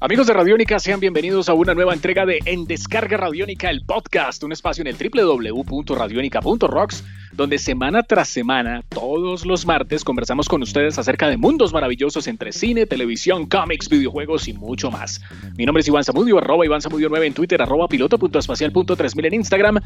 Amigos 0.00 0.28
de 0.28 0.32
Radiónica, 0.32 0.78
sean 0.78 1.00
bienvenidos 1.00 1.48
a 1.48 1.54
una 1.54 1.74
nueva 1.74 1.92
entrega 1.92 2.24
de 2.24 2.38
En 2.44 2.66
Descarga 2.66 3.16
Radiónica, 3.16 3.68
el 3.68 3.84
podcast, 3.84 4.44
un 4.44 4.52
espacio 4.52 4.82
en 4.82 4.86
el 4.86 4.94
www.radionica.rocks, 4.94 7.02
donde 7.32 7.58
semana 7.58 8.04
tras 8.04 8.28
semana, 8.28 8.84
todos 8.88 9.44
los 9.44 9.66
martes, 9.66 10.04
conversamos 10.04 10.48
con 10.48 10.62
ustedes 10.62 11.00
acerca 11.00 11.28
de 11.28 11.36
mundos 11.36 11.72
maravillosos 11.72 12.28
entre 12.28 12.52
cine, 12.52 12.86
televisión, 12.86 13.46
cómics, 13.46 13.88
videojuegos 13.88 14.46
y 14.46 14.52
mucho 14.52 14.92
más. 14.92 15.20
Mi 15.56 15.66
nombre 15.66 15.80
es 15.80 15.88
Iván 15.88 16.04
Zamudio, 16.04 16.38
arroba 16.38 16.64
Iván 16.64 16.80
Zamudio 16.80 17.08
9 17.08 17.26
en 17.26 17.34
Twitter, 17.34 17.60
arroba 17.60 17.88
piloto.espacial.3000 17.88 19.26
en 19.26 19.34
Instagram, 19.34 19.80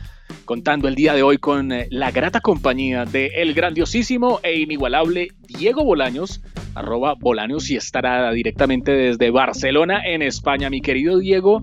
contando 0.45 0.89
el 0.89 0.95
día 0.95 1.15
de 1.15 1.23
hoy 1.23 1.39
con 1.39 1.73
eh, 1.73 1.87
la 1.89 2.11
grata 2.11 2.43
compañía 2.43 3.07
de 3.07 3.29
el 3.37 3.55
grandiosísimo 3.55 4.41
e 4.43 4.61
inigualable 4.61 5.29
Diego 5.49 5.85
Bolaños, 5.85 6.43
arroba 6.75 7.15
Bolaños 7.19 7.71
y 7.71 7.77
estará 7.77 8.31
directamente 8.33 8.93
desde 8.93 9.31
Barcelona 9.31 10.03
en 10.07 10.23
España. 10.23 10.71
Mi 10.71 10.81
querido 10.81 11.19
Diego, 11.19 11.63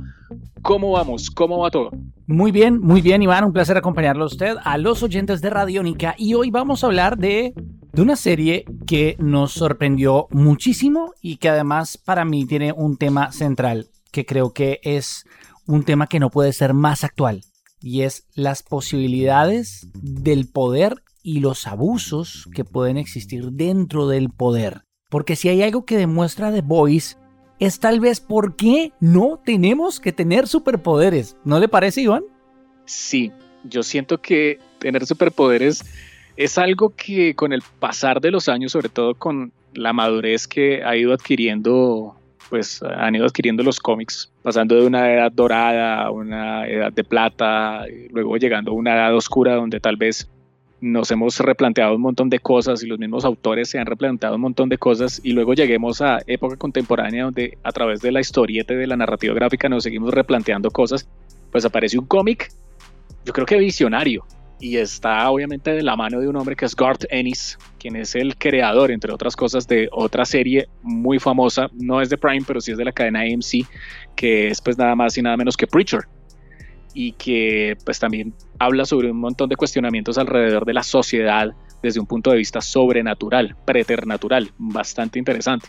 ¿cómo 0.62 0.92
vamos? 0.92 1.30
¿Cómo 1.30 1.60
va 1.60 1.72
todo? 1.72 1.92
Muy 2.28 2.52
bien, 2.52 2.80
muy 2.80 3.02
bien, 3.02 3.24
Iván. 3.24 3.44
Un 3.44 3.54
placer 3.54 3.78
acompañarlo 3.78 4.24
a 4.24 4.28
usted, 4.28 4.56
a 4.64 4.78
los 4.78 5.02
oyentes 5.02 5.42
de 5.42 5.50
Radiónica. 5.50 6.16
Y 6.18 6.36
hoy 6.36 6.52
vamos 6.52 6.84
a 6.84 6.88
hablar 6.88 7.18
de 7.18 7.54
una 7.98 8.16
serie 8.16 8.66
que 8.86 9.16
nos 9.20 9.52
sorprendió 9.54 10.28
muchísimo 10.32 11.14
y 11.22 11.38
que 11.38 11.50
además 11.50 11.98
para 11.98 12.26
mí 12.26 12.46
tiene 12.46 12.72
un 12.72 12.98
tema 12.98 13.32
central, 13.32 13.88
que 14.12 14.26
creo 14.26 14.54
que 14.54 14.80
es 14.84 15.26
un 15.66 15.84
tema 15.84 16.08
que 16.08 16.20
no 16.20 16.30
puede 16.30 16.54
ser 16.54 16.74
más 16.74 17.04
actual. 17.04 17.42
Y 17.82 18.02
es 18.02 18.28
las 18.36 18.62
posibilidades 18.62 19.90
del 19.94 20.50
poder 20.50 20.96
y 21.24 21.40
los 21.40 21.68
abusos 21.68 22.48
que 22.54 22.66
pueden 22.66 22.98
existir 22.98 23.52
dentro 23.52 24.08
del 24.08 24.30
poder. 24.30 24.84
Porque 25.10 25.36
si 25.36 25.50
hay 25.50 25.64
algo 25.64 25.86
que 25.86 25.98
demuestra 25.98 26.52
The 26.52 26.62
Voice 26.62 27.18
es 27.60 27.80
tal 27.80 28.00
vez 28.00 28.22
por 28.22 28.56
qué 28.56 28.94
no 29.00 29.40
tenemos 29.44 30.00
que 30.00 30.14
tener 30.14 30.48
superpoderes. 30.48 31.36
¿No 31.44 31.60
le 31.60 31.68
parece, 31.68 32.02
Iván? 32.02 32.24
Sí, 32.86 33.32
yo 33.64 33.84
siento 33.84 34.22
que 34.22 34.60
tener 34.80 35.06
superpoderes 35.06 35.84
es 36.38 36.58
algo 36.58 36.96
que 36.96 37.36
con 37.36 37.52
el 37.52 37.62
pasar 37.80 38.22
de 38.22 38.32
los 38.32 38.48
años, 38.48 38.72
sobre 38.72 38.90
todo 38.90 39.16
con 39.16 39.52
la 39.74 39.94
madurez 39.94 40.48
que 40.48 40.84
ha 40.84 40.96
ido 40.96 41.14
adquiriendo, 41.14 42.16
pues 42.50 42.82
han 42.82 43.16
ido 43.16 43.26
adquiriendo 43.26 43.62
los 43.62 43.80
cómics, 43.80 44.32
pasando 44.42 44.76
de 44.76 44.88
una 44.88 45.12
edad 45.14 45.32
dorada 45.32 46.04
a 46.04 46.12
una 46.12 46.66
edad 46.68 46.94
de 46.94 47.04
plata, 47.04 47.84
luego 48.12 48.38
llegando 48.38 48.72
a 48.72 48.76
una 48.76 48.96
edad 48.96 49.16
oscura 49.16 49.56
donde 49.56 49.80
tal 49.80 49.98
vez 49.98 50.30
nos 50.82 51.12
hemos 51.12 51.40
replanteado 51.40 51.96
un 51.96 52.02
montón 52.02 52.30
de 52.30 52.40
cosas 52.40 52.84
y 52.84 52.88
los 52.88 53.00
mismos 53.00 53.26
autores 53.26 53.70
se 53.70 53.80
han 53.80 53.86
replanteado 53.86 54.36
un 54.36 54.42
montón 54.42 54.70
de 54.70 54.78
cosas 54.78 55.20
y 55.24 55.34
luego 55.34 55.54
lleguemos 55.54 56.02
a 56.02 56.20
época 56.28 56.56
contemporánea 56.56 57.26
donde 57.26 57.58
a 57.64 57.72
través 57.72 58.02
de 58.02 58.12
la 58.12 58.22
historieta 58.22 58.74
de 58.74 58.88
la 58.88 58.96
narrativa 58.96 59.34
gráfica 59.34 59.68
nos 59.70 59.84
seguimos 59.84 60.14
replanteando 60.14 60.72
cosas, 60.72 61.08
pues 61.52 61.66
aparece 61.66 61.98
un 61.98 62.06
cómic, 62.06 62.52
yo 63.26 63.34
creo 63.34 63.46
que 63.46 63.58
visionario, 63.58 64.26
y 64.60 64.78
está 64.78 65.30
obviamente 65.30 65.72
de 65.72 65.84
la 65.84 65.96
mano 65.96 66.20
de 66.20 66.28
un 66.28 66.36
hombre 66.36 66.56
que 66.56 66.66
es 66.66 66.76
Garth 66.76 67.06
Ennis, 67.10 67.58
quien 67.80 67.96
es 67.96 68.16
el 68.16 68.36
creador, 68.38 68.92
entre 68.92 69.14
otras 69.14 69.36
cosas, 69.36 69.68
de 69.68 69.88
otra 69.92 70.26
serie 70.26 70.68
muy 70.82 71.18
famosa, 71.20 71.70
no 71.74 72.02
es 72.02 72.10
de 72.10 72.18
Prime, 72.18 72.44
pero 72.46 72.60
sí 72.60 72.72
es 72.72 72.78
de 72.78 72.86
la 72.86 72.92
cadena 72.92 73.22
AMC, 73.22 73.66
que 74.16 74.48
es 74.48 74.62
pues 74.62 74.78
nada 74.78 74.96
más 74.96 75.18
y 75.18 75.22
nada 75.22 75.38
menos 75.38 75.56
que 75.56 75.66
Preacher 75.66 76.02
y 76.94 77.14
que 77.14 77.78
pues 77.86 78.00
también 78.00 78.34
habla 78.60 78.86
sobre 78.86 79.10
un 79.10 79.20
montón 79.20 79.50
de 79.50 79.56
cuestionamientos 79.56 80.18
alrededor 80.18 80.66
de 80.66 80.74
la 80.74 80.84
sociedad 80.84 81.54
desde 81.82 82.00
un 82.00 82.06
punto 82.06 82.32
de 82.32 82.38
vista 82.38 82.62
sobrenatural, 82.62 83.56
preternatural, 83.66 84.52
bastante 84.58 85.18
interesante. 85.18 85.68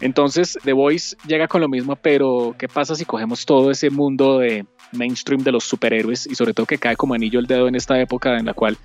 Entonces 0.00 0.58
The 0.64 0.72
Voice 0.72 1.16
llega 1.26 1.48
con 1.48 1.60
lo 1.60 1.68
mismo, 1.68 1.96
pero 1.96 2.54
¿qué 2.58 2.68
pasa 2.68 2.94
si 2.94 3.04
cogemos 3.04 3.44
todo 3.44 3.70
ese 3.70 3.90
mundo 3.90 4.38
de 4.38 4.64
mainstream 4.92 5.42
de 5.42 5.52
los 5.52 5.64
superhéroes 5.64 6.26
y 6.26 6.34
sobre 6.34 6.54
todo 6.54 6.66
que 6.66 6.78
cae 6.78 6.96
como 6.96 7.14
anillo 7.14 7.40
el 7.40 7.46
dedo 7.46 7.68
en 7.68 7.74
esta 7.74 8.00
época 8.00 8.38
en 8.38 8.46
la 8.46 8.54
cual 8.54 8.78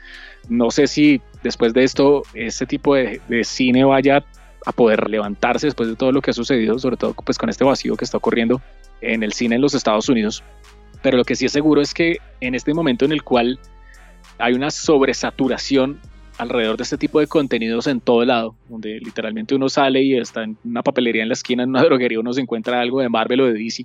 no 0.50 0.70
sé 0.70 0.88
si 0.88 1.22
después 1.44 1.74
de 1.74 1.84
esto 1.84 2.24
ese 2.34 2.66
tipo 2.66 2.96
de, 2.96 3.22
de 3.30 3.44
cine 3.44 3.86
vaya 3.86 4.26
a 4.66 4.72
poder 4.72 5.10
levantarse 5.10 5.68
después 5.68 5.88
de 5.88 5.96
todo 5.96 6.12
lo 6.12 6.22
que 6.22 6.32
ha 6.32 6.34
sucedido, 6.34 6.80
sobre 6.80 6.98
todo 6.98 7.14
pues 7.14 7.38
con 7.38 7.50
este 7.50 7.64
vacío 7.64 7.96
que 7.96 8.06
está 8.06 8.18
ocurriendo 8.18 8.62
en 9.02 9.24
el 9.24 9.34
cine 9.34 9.56
en 9.56 9.62
los 9.62 9.74
Estados 9.74 10.10
Unidos. 10.10 10.44
Pero 11.04 11.18
lo 11.18 11.24
que 11.24 11.36
sí 11.36 11.46
es 11.46 11.52
seguro 11.52 11.82
es 11.82 11.94
que 11.94 12.18
en 12.42 12.56
este 12.56 12.74
momento 12.74 13.06
en 13.06 13.12
el 13.12 13.22
cual 13.22 13.60
hay 14.40 14.54
una 14.54 14.72
sobresaturación 14.72 16.00
alrededor 16.38 16.78
de 16.78 16.84
este 16.84 16.98
tipo 16.98 17.20
de 17.20 17.28
contenidos 17.28 17.86
en 17.86 18.02
todo 18.02 18.26
lado, 18.26 18.56
donde 18.68 19.00
literalmente 19.00 19.54
uno 19.54 19.70
sale 19.70 20.02
y 20.02 20.18
está 20.18 20.44
en 20.44 20.58
una 20.64 20.82
papelería 20.82 21.22
en 21.22 21.30
la 21.30 21.34
esquina, 21.34 21.64
en 21.64 21.70
una 21.70 21.84
droguería, 21.84 22.20
uno 22.20 22.34
se 22.34 22.42
encuentra 22.42 22.82
algo 22.82 23.02
de 23.02 23.10
Marvel 23.10 23.42
o 23.42 23.46
de 23.46 23.54
DC, 23.54 23.84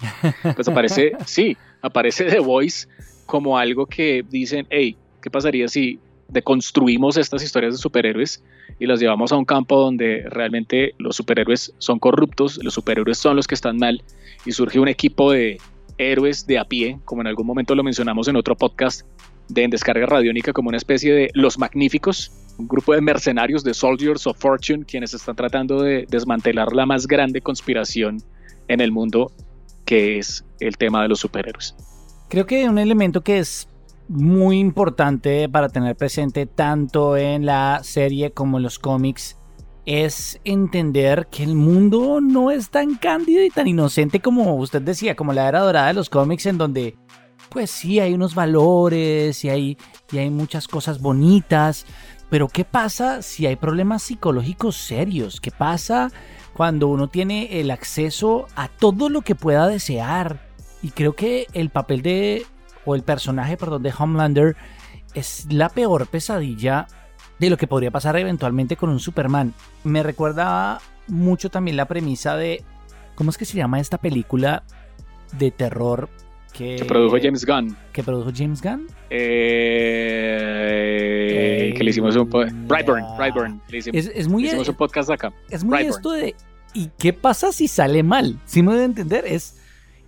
pues 0.54 0.68
aparece, 0.68 1.12
sí, 1.26 1.56
aparece 1.82 2.24
The 2.24 2.38
Voice 2.38 2.88
como 3.26 3.58
algo 3.58 3.84
que 3.84 4.24
dicen, 4.30 4.66
hey, 4.70 4.96
¿qué 5.20 5.30
pasaría 5.30 5.68
si 5.68 5.98
deconstruimos 6.28 7.16
estas 7.16 7.42
historias 7.42 7.74
de 7.74 7.78
superhéroes 7.78 8.42
y 8.78 8.86
las 8.86 9.00
llevamos 9.00 9.32
a 9.32 9.36
un 9.36 9.44
campo 9.44 9.80
donde 9.80 10.24
realmente 10.28 10.94
los 10.98 11.16
superhéroes 11.16 11.74
son 11.78 11.98
corruptos, 11.98 12.62
los 12.62 12.74
superhéroes 12.74 13.18
son 13.18 13.36
los 13.36 13.46
que 13.46 13.54
están 13.54 13.76
mal 13.76 14.02
y 14.44 14.52
surge 14.52 14.78
un 14.78 14.88
equipo 14.88 15.32
de 15.32 15.58
héroes 15.98 16.47
de 16.47 16.59
a 16.59 16.64
pie, 16.64 16.98
como 17.04 17.20
en 17.20 17.26
algún 17.26 17.47
momento 17.47 17.75
lo 17.75 17.82
mencionamos 17.82 18.28
en 18.28 18.36
otro 18.36 18.56
podcast 18.56 19.03
de 19.48 19.64
En 19.64 19.70
Descarga 19.70 20.06
Radiónica, 20.06 20.53
como 20.53 20.69
una 20.69 20.78
especie 20.78 21.12
de 21.12 21.31
Los 21.34 21.59
Magníficos, 21.59 22.32
un 22.59 22.69
grupo 22.69 22.94
de 22.94 23.00
mercenarios 23.00 23.64
de 23.64 23.75
Soldiers 23.75 24.26
of 24.26 24.38
Fortune, 24.38 24.84
quienes 24.84 25.14
están 25.14 25.37
tratando 25.37 25.82
de 25.82 26.06
desmantelar 26.08 26.72
la 26.72 26.87
más 26.87 27.06
grande 27.06 27.41
conspiración 27.41 28.19
en 28.69 28.81
el 28.81 28.92
mundo, 28.92 29.32
que 29.84 30.19
es 30.19 30.44
el 30.60 30.76
tema 30.76 31.03
de 31.03 31.08
los 31.08 31.20
superhéroes. 31.20 31.75
Creo 32.28 32.47
que 32.47 32.69
un 32.69 32.78
elemento 32.78 33.22
que 33.22 33.38
es 33.38 33.69
muy 34.08 34.58
importante 34.58 35.48
para 35.48 35.69
tener 35.69 35.97
presente 35.97 36.47
tanto 36.47 37.16
en 37.16 37.47
la 37.47 37.81
serie 37.82 38.32
como 38.32 38.58
en 38.58 38.64
los 38.64 38.78
cómics 38.78 39.38
es 39.88 40.38
entender 40.44 41.28
que 41.31 41.43
el 41.43 41.54
mundo 41.54 42.21
no 42.21 42.50
es 42.50 42.69
tan 42.69 42.97
cándido 42.97 43.43
y 43.43 43.49
tan 43.49 43.66
inocente 43.66 44.21
como 44.21 44.54
usted 44.56 44.82
decía, 44.82 45.16
como 45.16 45.32
la 45.32 45.49
era 45.49 45.60
dorada 45.60 45.87
de 45.87 45.94
los 45.94 46.10
cómics, 46.10 46.44
en 46.44 46.59
donde 46.59 46.99
pues 47.49 47.71
sí 47.71 47.99
hay 47.99 48.12
unos 48.12 48.34
valores 48.34 49.43
y 49.47 49.49
hay, 49.49 49.78
y 50.12 50.19
hay 50.19 50.28
muchas 50.28 50.69
cosas 50.69 51.00
bonitas, 51.00 51.87
pero 52.28 52.49
¿qué 52.49 52.66
pasa 52.66 53.22
si 53.22 53.47
hay 53.47 53.56
problemas 53.56 54.03
psicológicos 54.03 54.76
serios? 54.76 55.41
¿Qué 55.41 55.50
pasa 55.50 56.12
cuando 56.53 56.88
uno 56.88 57.09
tiene 57.09 57.59
el 57.59 57.70
acceso 57.70 58.47
a 58.56 58.69
todo 58.69 59.09
lo 59.09 59.22
que 59.22 59.34
pueda 59.34 59.69
desear? 59.69 60.50
Y 60.82 60.91
creo 60.91 61.16
que 61.16 61.47
el 61.55 61.70
papel 61.70 62.03
de, 62.03 62.44
o 62.84 62.94
el 62.94 63.05
personaje, 63.05 63.56
perdón, 63.56 63.82
de 63.82 63.94
Homelander 63.99 64.55
es 65.15 65.47
la 65.50 65.70
peor 65.70 66.09
pesadilla 66.09 66.87
de 67.38 67.50
lo 67.50 67.56
que 67.56 67.66
podría 67.66 67.91
pasar 67.91 68.16
eventualmente 68.16 68.76
con 68.76 68.91
un 68.91 69.00
Superman. 69.00 69.54
Me 69.84 70.03
recuerda 70.03 70.81
mucho 71.06 71.50
también 71.50 71.76
la 71.76 71.87
premisa 71.87 72.37
de, 72.37 72.62
¿cómo 73.15 73.31
es 73.31 73.38
que 73.38 73.44
se 73.44 73.56
llama 73.56 73.81
esta 73.81 73.99
película 73.99 74.62
de 75.38 75.50
terror 75.50 76.09
que, 76.53 76.76
que 76.76 76.84
produjo 76.84 77.16
James 77.21 77.44
Gunn? 77.44 77.76
¿Que 77.93 78.03
produjo 78.03 78.31
James 78.34 78.62
Gunn? 78.62 78.87
Eh, 79.10 80.04
que 81.76 81.84
le 81.84 81.91
hicimos 81.91 82.16
un 82.16 82.28
Brightburn, 82.66 83.04
Brightburn. 83.16 83.60
Le 83.69 83.78
hicimos, 83.78 83.99
es, 83.99 84.10
es 84.15 84.28
muy, 84.28 84.43
le 84.43 84.49
hicimos 84.49 84.69
un 84.69 84.76
podcast 84.76 85.10
acá. 85.10 85.32
Es 85.50 85.65
muy 85.65 85.82
esto 85.82 86.10
de 86.10 86.34
¿y 86.75 86.91
qué 86.99 87.12
pasa 87.12 87.53
si 87.53 87.69
sale 87.69 88.03
mal? 88.03 88.38
Si 88.44 88.62
me 88.62 88.72
debe 88.72 88.84
entender, 88.84 89.25
es, 89.26 89.60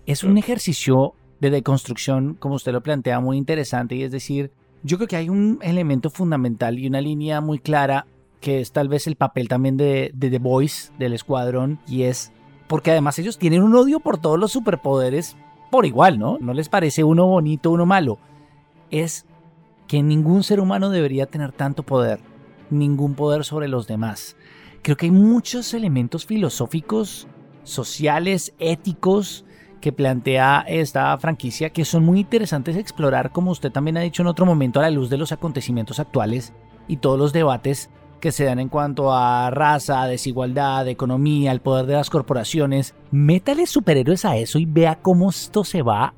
es 0.06 0.24
un 0.24 0.38
ejercicio 0.38 1.14
de 1.40 1.50
deconstrucción, 1.50 2.34
como 2.34 2.54
usted 2.56 2.72
lo 2.72 2.82
plantea, 2.82 3.20
muy 3.20 3.36
interesante 3.36 3.94
y 3.94 4.02
es 4.02 4.12
decir, 4.12 4.50
yo 4.82 4.96
creo 4.96 5.08
que 5.08 5.16
hay 5.16 5.28
un 5.28 5.58
elemento 5.62 6.10
fundamental 6.10 6.78
y 6.78 6.86
una 6.86 7.00
línea 7.00 7.40
muy 7.40 7.58
clara 7.58 8.06
que 8.40 8.60
es 8.60 8.72
tal 8.72 8.88
vez 8.88 9.06
el 9.06 9.16
papel 9.16 9.48
también 9.48 9.76
de, 9.76 10.12
The 10.18 10.38
Boys, 10.38 10.92
del 10.98 11.12
escuadrón, 11.12 11.78
y 11.86 12.02
es 12.02 12.32
porque 12.68 12.90
además 12.90 13.18
ellos 13.18 13.38
tienen 13.38 13.62
un 13.62 13.74
odio 13.74 14.00
por 14.00 14.18
todos 14.18 14.38
los 14.38 14.52
superpoderes 14.52 15.36
por 15.70 15.86
igual, 15.86 16.18
¿no? 16.18 16.38
No 16.40 16.54
les 16.54 16.68
parece 16.68 17.04
uno 17.04 17.26
bonito, 17.26 17.70
uno 17.70 17.86
malo. 17.86 18.18
Es 18.90 19.26
que 19.86 20.02
ningún 20.02 20.42
ser 20.42 20.60
humano 20.60 20.90
debería 20.90 21.26
tener 21.26 21.52
tanto 21.52 21.82
poder, 21.82 22.20
ningún 22.70 23.14
poder 23.14 23.44
sobre 23.44 23.68
los 23.68 23.86
demás. 23.86 24.36
Creo 24.82 24.96
que 24.96 25.06
hay 25.06 25.12
muchos 25.12 25.74
elementos 25.74 26.26
filosóficos, 26.26 27.28
sociales, 27.62 28.54
éticos, 28.58 29.44
que 29.80 29.92
plantea 29.92 30.64
esta 30.68 31.16
franquicia 31.18 31.70
que 31.70 31.84
son 31.84 32.04
muy 32.04 32.20
interesantes 32.20 32.76
explorar, 32.76 33.32
como 33.32 33.50
usted 33.50 33.72
también 33.72 33.96
ha 33.96 34.02
dicho 34.02 34.22
en 34.22 34.28
otro 34.28 34.46
momento, 34.46 34.80
a 34.80 34.82
la 34.82 34.90
luz 34.90 35.10
de 35.10 35.18
los 35.18 35.32
acontecimientos 35.32 36.00
actuales 36.00 36.52
y 36.86 36.98
todos 36.98 37.18
los 37.18 37.32
debates 37.32 37.90
que 38.20 38.32
se 38.32 38.44
dan 38.44 38.58
en 38.58 38.68
cuanto 38.68 39.12
a 39.12 39.50
raza, 39.50 40.06
desigualdad, 40.06 40.86
economía, 40.88 41.52
el 41.52 41.60
poder 41.60 41.86
de 41.86 41.94
las 41.94 42.10
corporaciones. 42.10 42.94
Métale 43.10 43.66
superhéroes 43.66 44.24
a 44.24 44.36
eso 44.36 44.58
y 44.58 44.66
vea 44.66 44.96
cómo 44.96 45.30
esto 45.30 45.64
se 45.64 45.82
va 45.82 46.14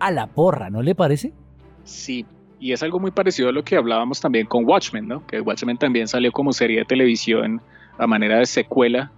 a 0.00 0.10
la 0.10 0.26
porra, 0.26 0.70
¿no 0.70 0.82
le 0.82 0.94
parece? 0.94 1.32
Sí, 1.84 2.24
y 2.58 2.72
es 2.72 2.82
algo 2.82 2.98
muy 2.98 3.10
parecido 3.10 3.50
a 3.50 3.52
lo 3.52 3.62
que 3.62 3.76
hablábamos 3.76 4.20
también 4.20 4.46
con 4.46 4.64
Watchmen, 4.64 5.06
¿no? 5.06 5.26
Que 5.26 5.40
Watchmen 5.40 5.76
también 5.76 6.08
salió 6.08 6.32
como 6.32 6.52
serie 6.52 6.78
de 6.78 6.84
televisión 6.86 7.60
a 7.98 8.06
manera 8.06 8.38
de 8.38 8.46
secuela 8.46 9.12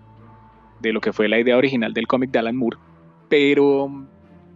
de 0.80 0.92
lo 0.92 1.00
que 1.00 1.12
fue 1.12 1.28
la 1.28 1.38
idea 1.38 1.56
original 1.56 1.92
del 1.92 2.06
cómic 2.06 2.30
de 2.30 2.40
Alan 2.40 2.56
Moore. 2.56 2.78
Pero 3.28 4.06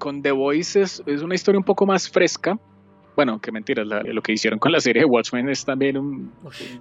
con 0.01 0.23
The 0.23 0.33
Voice 0.33 0.81
es, 0.81 1.03
una 1.07 1.37
historia 1.37 1.59
un 1.59 1.65
poco 1.65 1.87
más 1.87 2.11
fresca. 2.11 2.59
Bueno, 3.15 3.39
qué 3.41 3.53
mentiras, 3.53 3.87
lo 3.87 4.23
que 4.23 4.33
hicieron 4.33 4.59
con 4.59 4.73
la 4.73 4.81
serie 4.81 5.03
de 5.03 5.07
Watchmen 5.07 5.49
es 5.49 5.65
también 5.65 5.97
un, 5.97 6.33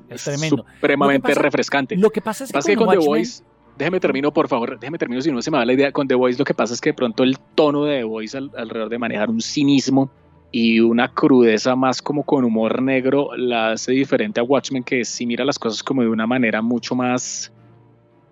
es 0.10 0.24
tremendo. 0.24 0.66
supremamente 0.74 1.36
refrescante. 1.36 1.98
Lo 1.98 2.10
que 2.10 2.22
pasa 2.22 2.46
es 2.46 2.66
que, 2.66 2.76
con, 2.76 2.90
The 2.90 2.98
Voice, 2.98 3.44
déjeme 3.78 4.00
termino 4.00 4.32
por 4.32 4.48
favor, 4.48 4.80
déjeme 4.80 4.98
termino 4.98 5.22
si 5.22 5.32
no 5.32 5.42
se 5.42 5.52
me 5.52 5.58
va 5.58 5.66
la 5.66 5.74
idea. 5.74 5.92
Con 5.92 6.08
The 6.08 6.16
Voice 6.16 6.40
lo 6.40 6.46
que 6.46 6.54
pasa 6.54 6.74
es 6.74 6.82
que 6.82 6.92
de 6.92 6.94
pronto 6.94 7.24
el 7.24 7.38
tono 7.56 7.84
de 7.84 8.00
The 8.00 8.04
Voice 8.06 8.38
alrededor 8.38 8.90
de 8.90 8.98
manejar 8.98 9.30
un 9.30 9.42
cinismo 9.42 10.10
y 10.52 10.80
una 10.80 11.14
crudeza 11.14 11.76
más 11.76 12.02
como 12.02 12.24
con 12.24 12.44
humor 12.44 12.82
negro 12.82 13.36
la 13.36 13.74
hace 13.74 13.92
diferente 13.92 14.40
a 14.40 14.44
Watchmen 14.44 14.84
que 14.84 15.04
sí 15.06 15.26
mira 15.26 15.46
las 15.46 15.60
cosas 15.60 15.84
como 15.84 16.02
de 16.02 16.08
una 16.08 16.26
manera 16.26 16.62
mucho 16.62 16.96
más, 16.96 17.52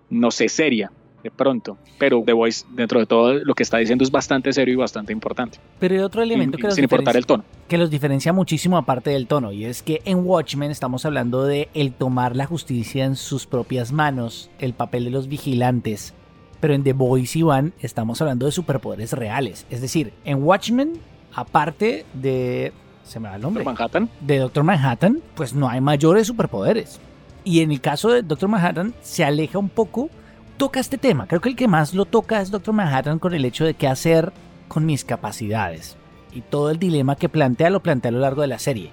no 0.10 0.32
sé, 0.32 0.48
seria 0.50 0.92
de 1.28 1.32
pronto. 1.32 1.78
Pero 1.98 2.24
The 2.26 2.34
Voice, 2.34 2.66
dentro 2.72 3.00
de 3.00 3.06
todo 3.06 3.34
lo 3.34 3.54
que 3.54 3.64
está 3.64 3.78
diciendo, 3.78 4.04
es 4.04 4.12
bastante 4.12 4.54
serio 4.54 4.74
y 4.74 4.78
bastante 4.78 5.12
importante. 5.12 5.60
Pero 5.80 5.96
hay 5.96 6.02
otro 6.02 6.22
elemento 6.22 6.58
que, 6.58 6.64
los 6.64 6.76
sin 6.76 6.86
importar 6.86 7.18
el 7.18 7.26
tono. 7.26 7.44
que 7.68 7.78
los 7.78 7.90
diferencia 7.90 8.32
muchísimo 8.32 8.78
aparte 8.78 9.10
del 9.10 9.28
tono, 9.28 9.52
y 9.52 9.66
es 9.66 9.84
que 9.84 10.02
en 10.06 10.26
Watchmen 10.26 10.72
estamos 10.72 11.06
hablando 11.06 11.46
de 11.46 11.70
el 11.74 11.92
tomar 11.92 12.36
la 12.36 12.46
justicia 12.46 13.06
en 13.06 13.16
sus 13.16 13.46
propias 13.46 13.92
manos, 13.92 14.50
el 14.60 14.74
papel 14.74 15.06
de 15.06 15.12
los 15.12 15.28
vigilantes. 15.28 16.14
Pero 16.60 16.74
en 16.74 16.84
The 16.84 16.94
Voice, 16.94 17.38
Iván, 17.38 17.74
estamos 17.82 18.22
hablando 18.22 18.46
de 18.46 18.52
superpoderes 18.52 19.14
reales. 19.14 19.68
Es 19.70 19.82
decir, 19.82 20.14
en 20.24 20.44
Watchmen, 20.44 20.94
aparte 21.36 22.06
de 22.14 22.72
se 23.04 23.20
me 23.20 23.30
va 23.30 23.36
el 23.36 23.42
nombre. 23.42 23.64
Manhattan. 23.64 24.10
De 24.22 24.38
Doctor 24.40 24.64
Manhattan, 24.64 25.22
pues 25.36 25.54
no 25.54 25.70
hay 25.70 25.82
mayores 25.82 26.28
superpoderes. 26.28 27.00
Y 27.44 27.62
en 27.62 27.72
el 27.72 27.80
caso 27.80 28.10
de 28.10 28.24
Doctor 28.24 28.50
Manhattan 28.50 28.94
se 29.02 29.24
aleja 29.24 29.58
un 29.58 29.70
poco 29.70 30.10
toca 30.58 30.80
este 30.80 30.98
tema. 30.98 31.28
Creo 31.28 31.42
que 31.42 31.50
el 31.50 31.56
que 31.56 31.68
más 31.68 31.94
lo 31.94 32.06
toca 32.06 32.42
es 32.42 32.52
Doctor 32.52 32.74
Manhattan 32.74 33.20
con 33.20 33.34
el 33.34 33.46
hecho 33.46 33.66
de 33.66 33.76
qué 33.76 33.88
hacer 33.88 34.34
con 34.68 34.86
mis 34.86 35.06
capacidades. 35.06 35.98
Y 36.34 36.42
todo 36.42 36.70
el 36.70 36.80
dilema 36.80 37.16
que 37.16 37.30
plantea 37.30 37.70
lo 37.70 37.82
plantea 37.82 38.10
a 38.10 38.12
lo 38.14 38.20
largo 38.20 38.42
de 38.42 38.48
la 38.48 38.60
serie. 38.60 38.92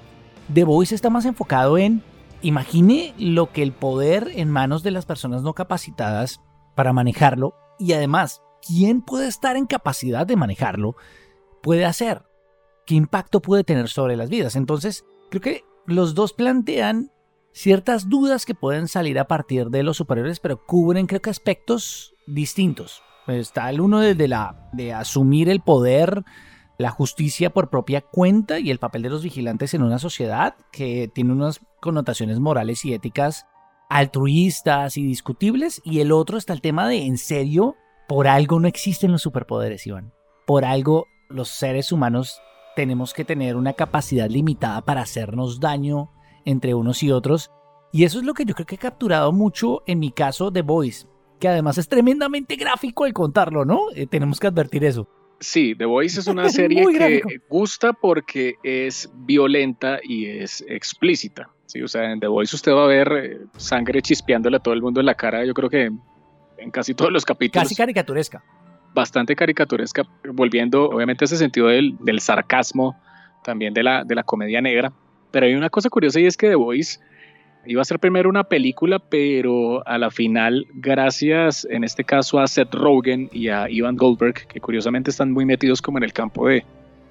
The 0.53 0.65
Voice 0.65 0.95
está 0.95 1.11
más 1.11 1.25
enfocado 1.25 1.79
en, 1.79 2.03
imagine 2.43 3.15
lo 3.19 3.51
que 3.51 3.63
el 3.63 3.73
poder 3.73 4.31
en 4.35 4.51
manos 4.51 4.83
de 4.83 4.91
las 4.91 5.07
personas 5.07 5.43
no 5.43 5.55
capacitadas 5.55 6.41
para 6.75 6.93
manejarlo 6.93 7.55
y 7.79 7.93
además, 7.93 8.43
¿quién 8.67 9.03
puede 9.03 9.29
estar 9.29 9.57
en 9.57 9.67
capacidad 9.67 10.27
de 10.27 10.37
manejarlo? 10.37 10.97
Puede 11.63 11.85
hacer. 11.85 12.23
¿Qué 12.87 12.95
impacto 12.95 13.41
puede 13.41 13.65
tener 13.65 13.89
sobre 13.89 14.17
las 14.17 14.29
vidas? 14.29 14.57
Entonces, 14.57 15.05
creo 15.31 15.41
que 15.41 15.65
los 15.87 16.15
dos 16.15 16.33
plantean 16.35 17.11
ciertas 17.55 18.09
dudas 18.09 18.45
que 18.45 18.55
pueden 18.55 18.89
salir 18.89 19.19
a 19.19 19.29
partir 19.29 19.71
de 19.71 19.85
los 19.85 19.97
superiores, 19.97 20.41
pero 20.41 20.67
cubren 20.67 21.07
creo 21.07 21.23
que 21.23 21.31
aspectos 21.31 22.15
distintos. 22.27 23.03
Está 23.29 23.71
el 23.71 23.81
uno 23.81 24.01
de, 24.01 24.29
la, 24.29 24.69
de 24.73 24.93
asumir 24.93 25.49
el 25.49 25.61
poder, 25.61 26.25
la 26.77 26.91
justicia 26.91 27.51
por 27.51 27.71
propia 27.71 28.03
cuenta 28.03 28.59
y 28.59 28.71
el 28.71 28.79
papel 28.79 29.03
de 29.03 29.11
los 29.11 29.23
vigilantes 29.23 29.73
en 29.73 29.83
una 29.83 29.99
sociedad 29.99 30.57
que 30.73 31.09
tiene 31.15 31.33
unas 31.33 31.61
connotaciones 31.81 32.41
morales 32.41 32.85
y 32.85 32.93
éticas 32.93 33.47
altruistas 33.89 34.97
y 34.97 35.05
discutibles. 35.05 35.81
Y 35.85 36.01
el 36.01 36.13
otro 36.13 36.37
está 36.37 36.53
el 36.53 36.61
tema 36.61 36.89
de, 36.89 37.07
en 37.07 37.17
serio, 37.17 37.77
por 38.09 38.27
algo 38.27 38.59
no 38.61 38.69
existen 38.69 39.13
los 39.13 39.23
superpoderes, 39.23 39.87
Iván. 39.87 40.13
Por 40.47 40.65
algo 40.65 41.07
los 41.31 41.49
seres 41.49 41.93
humanos 41.93 42.41
tenemos 42.77 43.15
que 43.15 43.25
tener 43.25 43.57
una 43.57 43.73
capacidad 43.75 44.29
limitada 44.29 44.83
para 44.83 45.03
hacernos 45.03 45.61
daño 45.61 46.11
entre 46.45 46.75
unos 46.75 47.03
y 47.03 47.11
otros. 47.11 47.51
Y 47.93 48.05
eso 48.05 48.19
es 48.19 48.25
lo 48.25 48.35
que 48.35 48.45
yo 48.45 48.55
creo 48.55 48.67
que 48.67 48.75
he 48.75 48.79
capturado 48.79 49.33
mucho 49.33 49.83
en 49.87 49.99
mi 50.01 50.11
caso 50.11 50.51
de 50.51 50.63
Voice, 50.63 51.07
que 51.39 51.49
además 51.49 51.79
es 51.79 51.89
tremendamente 51.89 52.57
gráfico 52.57 53.05
al 53.05 53.13
contarlo, 53.13 53.65
¿no? 53.65 53.87
Eh, 53.95 54.07
tenemos 54.07 54.41
que 54.41 54.49
advertir 54.49 54.85
eso. 54.85 55.09
Sí, 55.41 55.75
The 55.77 55.85
Voice 55.85 56.21
es 56.21 56.27
una 56.27 56.49
serie 56.51 56.85
que 56.93 57.41
gusta 57.49 57.93
porque 57.93 58.55
es 58.63 59.11
violenta 59.15 60.01
y 60.03 60.27
es 60.27 60.65
explícita. 60.69 61.51
Sí, 61.67 61.83
o 61.83 61.89
sea, 61.89 62.13
en 62.13 62.21
The 62.21 62.27
Voice 62.27 62.57
usted 62.57 62.73
va 62.73 62.85
a 62.85 62.89
ver 62.89 63.13
eh, 63.13 63.39
sangre 63.57 64.03
chispeándole 64.03 64.57
a 64.57 64.61
todo 64.61 64.75
el 64.75 64.83
mundo 64.83 65.01
en 65.01 65.07
la 65.07 65.15
cara, 65.15 65.45
yo 65.45 65.55
creo 65.55 65.69
que 65.69 65.91
en 66.59 66.71
casi 66.71 66.95
todos 66.95 67.13
los 67.13 67.25
capítulos. 67.25 67.65
Casi 67.65 67.75
caricaturesca. 67.75 68.43
Bastante 68.95 69.35
caricaturesca, 69.35 70.03
volviendo 70.33 70.89
obviamente 70.89 71.25
a 71.25 71.27
ese 71.27 71.37
sentido 71.37 71.67
del, 71.67 71.97
del 72.01 72.21
sarcasmo, 72.21 72.97
también 73.43 73.75
de 73.75 73.83
la, 73.83 74.05
de 74.05 74.15
la 74.15 74.23
comedia 74.23 74.61
negra. 74.61 74.93
Pero 75.35 75.47
hay 75.47 75.55
una 75.55 75.69
cosa 75.69 75.91
curiosa 75.91 76.21
y 76.21 76.27
es 76.27 76.37
que 76.37 76.49
The 76.49 76.55
Voice 76.55 77.01
iba 77.67 77.83
a 77.83 77.85
ser 77.85 77.99
primero 77.99 78.29
una 78.29 78.45
película, 78.45 79.01
pero 79.01 79.85
a 79.85 79.99
la 79.99 80.13
final, 80.13 80.65
gracias 80.75 81.67
en 81.69 81.83
este 81.83 82.05
caso 82.05 82.39
a 82.39 82.47
Seth 82.47 82.73
Rogen 82.73 83.29
y 83.33 83.49
a 83.49 83.69
Ivan 83.69 83.97
Goldberg, 83.97 84.47
que 84.47 84.61
curiosamente 84.61 85.11
están 85.11 85.33
muy 85.33 85.45
metidos 85.45 85.83
como 85.83 85.99
en 85.99 86.05
el 86.05 86.13
campo 86.13 86.47
de 86.47 86.65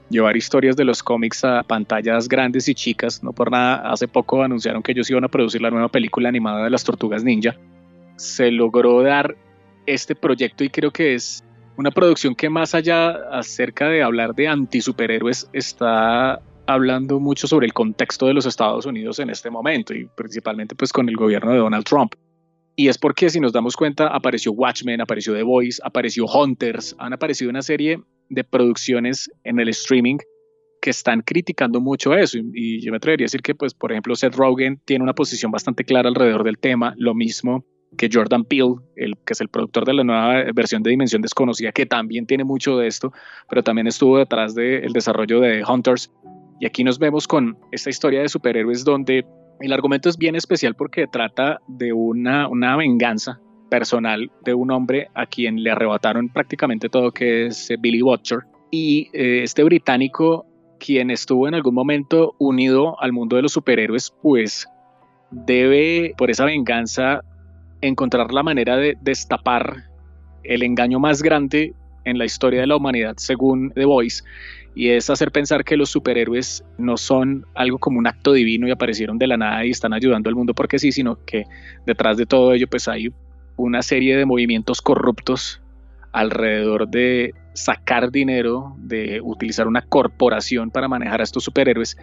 llevar 0.09 0.37
historias 0.37 0.77
de 0.77 0.85
los 0.85 1.03
cómics 1.03 1.43
a 1.43 1.63
pantallas 1.63 2.29
grandes 2.29 2.69
y 2.69 2.75
chicas, 2.75 3.21
no 3.21 3.33
por 3.33 3.51
nada, 3.51 3.91
hace 3.91 4.07
poco 4.07 4.41
anunciaron 4.41 4.81
que 4.81 4.93
ellos 4.93 5.09
iban 5.09 5.25
a 5.25 5.27
producir 5.27 5.61
la 5.61 5.69
nueva 5.69 5.89
película 5.89 6.29
animada 6.29 6.63
de 6.63 6.69
las 6.69 6.85
Tortugas 6.85 7.25
Ninja, 7.25 7.57
se 8.15 8.51
logró 8.51 9.03
dar 9.03 9.35
este 9.85 10.15
proyecto 10.15 10.63
y 10.63 10.69
creo 10.69 10.91
que 10.91 11.13
es 11.13 11.43
una 11.75 11.91
producción 11.91 12.35
que 12.35 12.49
más 12.49 12.73
allá 12.73 13.09
acerca 13.33 13.89
de 13.89 14.01
hablar 14.01 14.33
de 14.33 14.47
anti 14.47 14.79
superhéroes 14.79 15.49
está 15.51 16.39
hablando 16.65 17.19
mucho 17.19 17.47
sobre 17.47 17.65
el 17.65 17.73
contexto 17.73 18.27
de 18.27 18.33
los 18.33 18.45
Estados 18.45 18.85
Unidos 18.85 19.19
en 19.19 19.29
este 19.29 19.49
momento 19.49 19.93
y 19.93 20.05
principalmente 20.15 20.75
pues 20.75 20.91
con 20.93 21.09
el 21.09 21.15
gobierno 21.15 21.51
de 21.51 21.57
Donald 21.57 21.85
Trump. 21.85 22.15
Y 22.75 22.87
es 22.87 22.97
porque 22.97 23.29
si 23.29 23.39
nos 23.39 23.53
damos 23.53 23.75
cuenta 23.75 24.07
apareció 24.07 24.51
Watchmen, 24.51 25.01
apareció 25.01 25.33
The 25.33 25.43
Voice, 25.43 25.81
apareció 25.83 26.25
Hunters, 26.25 26.95
han 26.97 27.13
aparecido 27.13 27.49
una 27.49 27.61
serie 27.61 27.99
de 28.29 28.43
producciones 28.43 29.29
en 29.43 29.59
el 29.59 29.69
streaming 29.69 30.17
que 30.81 30.89
están 30.89 31.21
criticando 31.21 31.79
mucho 31.79 32.13
eso 32.13 32.37
y, 32.37 32.81
yo 32.81 32.91
me 32.91 32.97
atrevería 32.97 33.25
a 33.25 33.27
decir 33.27 33.41
que 33.41 33.55
pues 33.55 33.73
por 33.73 33.91
ejemplo 33.91 34.15
Seth 34.15 34.35
Rogen 34.35 34.81
tiene 34.85 35.03
una 35.03 35.13
posición 35.13 35.51
bastante 35.51 35.85
clara 35.85 36.09
alrededor 36.09 36.43
del 36.43 36.57
tema, 36.57 36.93
lo 36.97 37.13
mismo 37.13 37.63
que 37.97 38.09
Jordan 38.11 38.43
Peele, 38.43 38.75
el, 38.95 39.15
que 39.25 39.33
es 39.33 39.41
el 39.41 39.49
productor 39.49 39.85
de 39.85 39.93
la 39.93 40.03
nueva 40.03 40.43
versión 40.53 40.83
de 40.83 40.89
Dimensión 40.89 41.21
Desconocida, 41.21 41.71
que 41.71 41.85
también 41.85 42.25
tiene 42.25 42.43
mucho 42.43 42.77
de 42.77 42.87
esto, 42.87 43.13
pero 43.49 43.63
también 43.63 43.87
estuvo 43.87 44.17
detrás 44.17 44.55
del 44.55 44.91
desarrollo 44.93 45.39
de 45.39 45.63
Hunters. 45.63 46.11
Y 46.63 46.65
aquí 46.65 46.85
nos 46.85 46.97
vemos 46.97 47.27
con 47.27 47.57
esta 47.73 47.89
historia 47.89 48.21
de 48.21 48.29
superhéroes 48.29 48.85
donde 48.85 49.25
el 49.59 49.73
argumento 49.73 50.07
es 50.07 50.17
bien 50.17 50.37
especial 50.37 50.75
porque 50.75 51.07
trata 51.07 51.59
de 51.67 51.91
una, 51.91 52.47
una 52.47 52.77
venganza 52.77 53.41
personal 53.69 54.31
de 54.45 54.53
un 54.53 54.71
hombre 54.71 55.09
a 55.13 55.25
quien 55.25 55.61
le 55.61 55.71
arrebataron 55.71 56.29
prácticamente 56.29 56.87
todo, 56.87 57.11
que 57.11 57.47
es 57.47 57.69
eh, 57.69 57.75
Billy 57.77 58.01
Butcher. 58.01 58.43
Y 58.71 59.09
eh, 59.11 59.43
este 59.43 59.65
británico, 59.65 60.45
quien 60.79 61.11
estuvo 61.11 61.49
en 61.49 61.53
algún 61.53 61.75
momento 61.75 62.33
unido 62.39 62.97
al 63.01 63.11
mundo 63.11 63.35
de 63.35 63.41
los 63.41 63.51
superhéroes, 63.51 64.13
pues 64.21 64.65
debe, 65.31 66.13
por 66.17 66.31
esa 66.31 66.45
venganza, 66.45 67.25
encontrar 67.81 68.31
la 68.31 68.41
manera 68.41 68.77
de 68.77 68.95
destapar 69.01 69.83
el 70.45 70.63
engaño 70.63 71.01
más 71.01 71.21
grande 71.23 71.73
en 72.05 72.17
la 72.17 72.25
historia 72.25 72.61
de 72.61 72.67
la 72.67 72.75
humanidad, 72.75 73.15
según 73.17 73.71
The 73.71 73.85
Voice, 73.85 74.23
y 74.75 74.89
es 74.89 75.09
hacer 75.09 75.31
pensar 75.31 75.63
que 75.63 75.77
los 75.77 75.89
superhéroes 75.89 76.63
no 76.77 76.97
son 76.97 77.45
algo 77.53 77.77
como 77.77 77.99
un 77.99 78.07
acto 78.07 78.33
divino 78.33 78.67
y 78.67 78.71
aparecieron 78.71 79.17
de 79.17 79.27
la 79.27 79.37
nada 79.37 79.65
y 79.65 79.69
están 79.69 79.93
ayudando 79.93 80.29
al 80.29 80.35
mundo 80.35 80.53
porque 80.53 80.79
sí, 80.79 80.91
sino 80.91 81.23
que 81.25 81.45
detrás 81.85 82.17
de 82.17 82.25
todo 82.25 82.53
ello 82.53 82.67
pues 82.67 82.87
hay 82.87 83.09
una 83.55 83.83
serie 83.83 84.17
de 84.17 84.25
movimientos 84.25 84.81
corruptos 84.81 85.61
alrededor 86.11 86.87
de 86.87 87.33
sacar 87.53 88.11
dinero, 88.11 88.75
de 88.77 89.21
utilizar 89.21 89.67
una 89.67 89.81
corporación 89.81 90.71
para 90.71 90.87
manejar 90.87 91.21
a 91.21 91.23
estos 91.23 91.43
superhéroes 91.43 91.97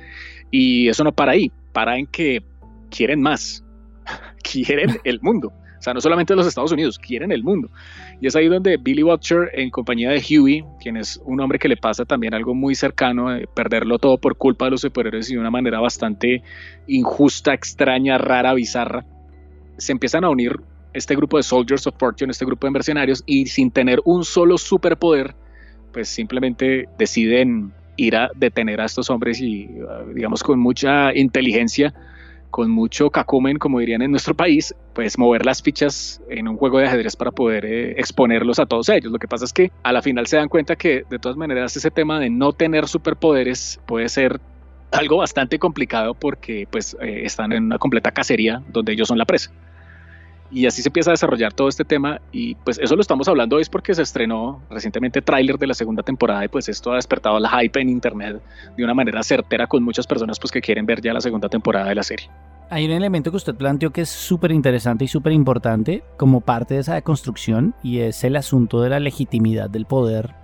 y 0.51 0.89
eso 0.89 1.03
no 1.03 1.13
para 1.13 1.33
ahí, 1.33 1.51
para 1.73 1.99
en 1.99 2.07
que 2.07 2.43
quieren 2.91 3.21
más, 3.21 3.65
quieren 4.43 4.99
el 5.05 5.21
mundo. 5.23 5.53
O 5.81 5.83
sea, 5.83 5.95
no 5.95 6.01
solamente 6.03 6.37
los 6.37 6.47
Estados 6.47 6.73
Unidos, 6.73 6.99
quieren 6.99 7.33
el 7.33 7.43
mundo. 7.43 7.71
Y 8.21 8.27
es 8.27 8.37
ahí 8.37 8.49
donde 8.49 8.77
Billy 8.77 9.03
Butcher, 9.03 9.51
en 9.55 9.71
compañía 9.71 10.11
de 10.11 10.19
Huey, 10.19 10.63
quien 10.79 10.99
es 10.99 11.19
un 11.25 11.41
hombre 11.41 11.59
que 11.59 11.69
le 11.69 11.79
pasa 11.79 12.05
también 12.05 12.35
algo 12.35 12.55
muy 12.55 12.75
cercano, 12.75 13.31
de 13.31 13.47
perderlo 13.47 13.99
todo 13.99 14.19
por 14.19 14.37
culpa 14.37 14.67
de 14.67 14.73
los 14.73 14.83
superhéroes 14.83 15.31
y 15.31 15.35
de 15.35 15.41
una 15.41 15.51
manera 15.51 15.81
bastante 15.81 16.43
injusta, 16.87 17.55
extraña, 17.55 18.19
rara, 18.19 18.53
bizarra, 18.53 19.07
se 19.79 19.93
empiezan 19.93 20.25
a 20.25 20.29
unir 20.29 20.61
este 20.93 21.17
grupo 21.17 21.39
de 21.39 21.45
Soldiers 21.45 21.87
of 21.87 21.95
Fortune, 21.99 22.31
este 22.31 22.45
grupo 22.45 22.67
de 22.67 22.73
mercenarios, 22.73 23.23
y 23.25 23.47
sin 23.47 23.71
tener 23.71 24.01
un 24.05 24.23
solo 24.25 24.59
superpoder, 24.59 25.35
pues 25.95 26.11
simplemente 26.11 26.91
deciden 26.99 27.73
ir 27.97 28.17
a 28.17 28.29
detener 28.37 28.83
a 28.83 28.85
estos 28.85 29.09
hombres 29.09 29.41
y, 29.41 29.67
digamos, 30.15 30.43
con 30.43 30.59
mucha 30.59 31.15
inteligencia, 31.15 31.95
con 32.51 32.71
mucho 32.71 33.11
cacumen, 33.11 33.59
como 33.59 33.79
dirían 33.79 34.03
en 34.03 34.11
nuestro 34.11 34.35
país, 34.35 34.75
pues 34.95 35.19
mover 35.19 35.47
las 35.47 35.63
fichas 35.63 36.21
en 36.29 36.49
un 36.49 36.57
juego 36.57 36.79
de 36.79 36.87
ajedrez 36.87 37.17
para 37.17 37.31
poder 37.31 37.65
eh, 37.65 37.93
exponerlos 37.93 38.59
a 38.59 38.67
todos 38.67 38.89
ellos. 38.89 39.13
Lo 39.13 39.19
que 39.19 39.29
pasa 39.29 39.45
es 39.45 39.53
que 39.53 39.71
a 39.83 39.93
la 39.93 40.03
final 40.03 40.27
se 40.27 40.37
dan 40.37 40.49
cuenta 40.49 40.77
que 40.77 41.05
de 41.09 41.19
todas 41.19 41.37
maneras 41.37 41.77
ese 41.77 41.91
tema 41.91 42.19
de 42.19 42.31
no 42.31 42.53
tener 42.53 42.89
superpoderes 42.89 43.81
puede 43.87 44.09
ser 44.09 44.41
algo 44.93 45.19
bastante 45.19 45.59
complicado 45.59 46.15
porque 46.15 46.67
pues 46.71 46.97
eh, 47.01 47.23
están 47.25 47.53
en 47.53 47.65
una 47.65 47.79
completa 47.79 48.11
cacería 48.11 48.63
donde 48.69 48.93
ellos 48.93 49.09
son 49.09 49.19
la 49.19 49.25
presa. 49.25 49.51
Y 50.53 50.67
así 50.67 50.83
se 50.83 50.89
empieza 50.89 51.11
a 51.11 51.13
desarrollar 51.13 51.53
todo 51.53 51.69
este 51.69 51.85
tema 51.85 52.21
y 52.33 52.57
pues 52.57 52.79
eso 52.79 52.97
lo 52.97 53.03
estamos 53.03 53.29
hablando 53.29 53.55
hoy 53.55 53.65
porque 53.71 53.95
se 53.95 54.03
estrenó 54.03 54.61
recientemente 54.69 55.23
tráiler 55.23 55.59
de 55.59 55.69
la 55.69 55.75
segunda 55.75 56.03
temporada 56.03 56.45
y 56.45 56.49
pues 56.49 56.69
esto 56.69 56.91
ha 56.91 56.97
despertado 56.97 57.39
la 57.39 57.49
hype 57.51 57.81
en 57.81 57.89
internet 57.89 58.43
de 58.77 58.85
una 58.85 58.93
manera 58.93 59.23
certera 59.23 59.69
con 59.69 59.85
muchas 59.85 60.09
personas 60.09 60.41
pues 60.41 60.51
que 60.51 60.61
quieren 60.61 60.87
ver 60.87 61.01
ya 61.01 61.13
la 61.13 61.21
segunda 61.21 61.49
temporada 61.49 61.89
de 61.89 61.95
la 61.95 62.03
serie. 62.03 62.29
Hay 62.71 62.87
un 62.87 62.93
elemento 62.93 63.31
que 63.31 63.37
usted 63.37 63.57
planteó 63.57 63.91
que 63.91 64.03
es 64.03 64.09
súper 64.09 64.53
interesante 64.53 65.05
y 65.05 65.09
súper 65.09 65.33
importante 65.33 66.05
como 66.17 66.41
parte 66.41 66.75
de 66.75 66.81
esa 66.81 66.95
deconstrucción 66.95 67.75
y 67.83 67.99
es 67.99 68.23
el 68.25 68.37
asunto 68.37 68.81
de 68.81 68.91
la 68.91 69.01
legitimidad 69.01 69.69
del 69.69 69.87
poder. 69.87 70.35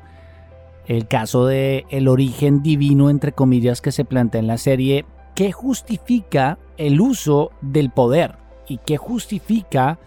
El 0.86 1.08
caso 1.08 1.46
de 1.46 1.84
el 1.88 2.08
origen 2.08 2.62
divino 2.62 3.10
entre 3.10 3.32
comillas 3.32 3.80
que 3.80 3.92
se 3.92 4.04
plantea 4.04 4.40
en 4.40 4.48
la 4.48 4.58
serie, 4.58 5.04
¿qué 5.34 5.52
justifica 5.52 6.58
el 6.76 7.00
uso 7.00 7.52
del 7.62 7.90
poder? 7.90 8.46
y 8.68 8.78
qué 8.78 8.96
justifica 8.96 9.98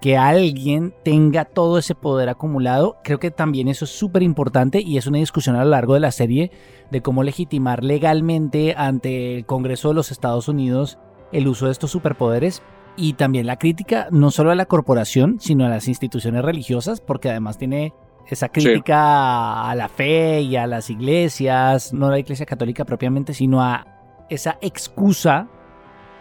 que 0.00 0.16
alguien 0.16 0.94
tenga 1.04 1.44
todo 1.44 1.78
ese 1.78 1.94
poder 1.94 2.30
acumulado. 2.30 2.96
Creo 3.04 3.18
que 3.18 3.30
también 3.30 3.68
eso 3.68 3.84
es 3.84 3.90
súper 3.90 4.22
importante 4.22 4.80
y 4.80 4.96
es 4.96 5.06
una 5.06 5.18
discusión 5.18 5.56
a 5.56 5.64
lo 5.64 5.70
largo 5.70 5.94
de 5.94 6.00
la 6.00 6.10
serie 6.10 6.50
de 6.90 7.02
cómo 7.02 7.22
legitimar 7.22 7.84
legalmente 7.84 8.74
ante 8.76 9.36
el 9.36 9.46
Congreso 9.46 9.88
de 9.88 9.94
los 9.94 10.10
Estados 10.10 10.48
Unidos 10.48 10.98
el 11.32 11.48
uso 11.48 11.66
de 11.66 11.72
estos 11.72 11.90
superpoderes 11.90 12.62
y 12.96 13.14
también 13.14 13.46
la 13.46 13.56
crítica 13.56 14.08
no 14.10 14.30
solo 14.30 14.50
a 14.50 14.54
la 14.54 14.66
corporación, 14.66 15.38
sino 15.40 15.64
a 15.64 15.68
las 15.68 15.88
instituciones 15.88 16.44
religiosas, 16.44 17.00
porque 17.00 17.30
además 17.30 17.58
tiene 17.58 17.94
esa 18.28 18.48
crítica 18.48 19.68
a 19.68 19.74
la 19.74 19.88
fe 19.88 20.42
y 20.42 20.56
a 20.56 20.66
las 20.66 20.90
iglesias, 20.90 21.92
no 21.92 22.06
a 22.06 22.10
la 22.10 22.18
iglesia 22.18 22.46
católica 22.46 22.84
propiamente, 22.84 23.34
sino 23.34 23.62
a 23.62 23.86
esa 24.28 24.58
excusa 24.60 25.48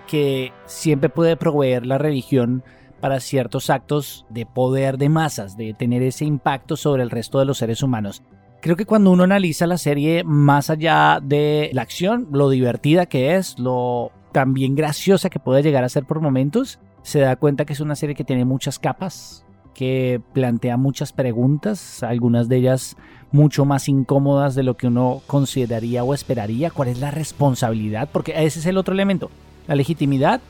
que 0.07 0.51
siempre 0.65 1.09
puede 1.09 1.37
proveer 1.37 1.85
la 1.85 1.97
religión 1.99 2.63
para 2.99 3.19
ciertos 3.19 3.69
actos 3.69 4.25
de 4.29 4.45
poder 4.45 4.97
de 4.97 5.09
masas, 5.09 5.55
de 5.55 5.73
tener 5.73 6.01
ese 6.01 6.25
impacto 6.25 6.75
sobre 6.75 7.03
el 7.03 7.11
resto 7.11 7.39
de 7.39 7.45
los 7.45 7.59
seres 7.59 7.83
humanos. 7.83 8.23
Creo 8.61 8.75
que 8.75 8.85
cuando 8.85 9.11
uno 9.11 9.23
analiza 9.23 9.67
la 9.67 9.77
serie 9.77 10.23
más 10.25 10.69
allá 10.69 11.19
de 11.21 11.69
la 11.73 11.83
acción, 11.83 12.27
lo 12.31 12.49
divertida 12.49 13.05
que 13.05 13.35
es, 13.35 13.57
lo 13.57 14.11
también 14.31 14.75
graciosa 14.75 15.29
que 15.29 15.39
puede 15.39 15.63
llegar 15.63 15.83
a 15.83 15.89
ser 15.89 16.05
por 16.05 16.21
momentos, 16.21 16.79
se 17.01 17.19
da 17.19 17.35
cuenta 17.35 17.65
que 17.65 17.73
es 17.73 17.79
una 17.79 17.95
serie 17.95 18.15
que 18.15 18.23
tiene 18.23 18.45
muchas 18.45 18.79
capas, 18.79 19.45
que 19.73 20.21
plantea 20.33 20.77
muchas 20.77 21.13
preguntas, 21.13 22.03
algunas 22.03 22.49
de 22.49 22.57
ellas 22.57 22.97
mucho 23.31 23.65
más 23.65 23.87
incómodas 23.87 24.55
de 24.55 24.63
lo 24.63 24.75
que 24.75 24.87
uno 24.87 25.21
consideraría 25.27 26.03
o 26.03 26.13
esperaría. 26.13 26.71
¿Cuál 26.71 26.89
es 26.89 26.99
la 26.99 27.11
responsabilidad? 27.11 28.09
Porque 28.11 28.33
ese 28.35 28.59
es 28.59 28.65
el 28.65 28.77
otro 28.77 28.93
elemento 28.93 29.29
la 29.69 29.75
legitimidad 29.75 30.41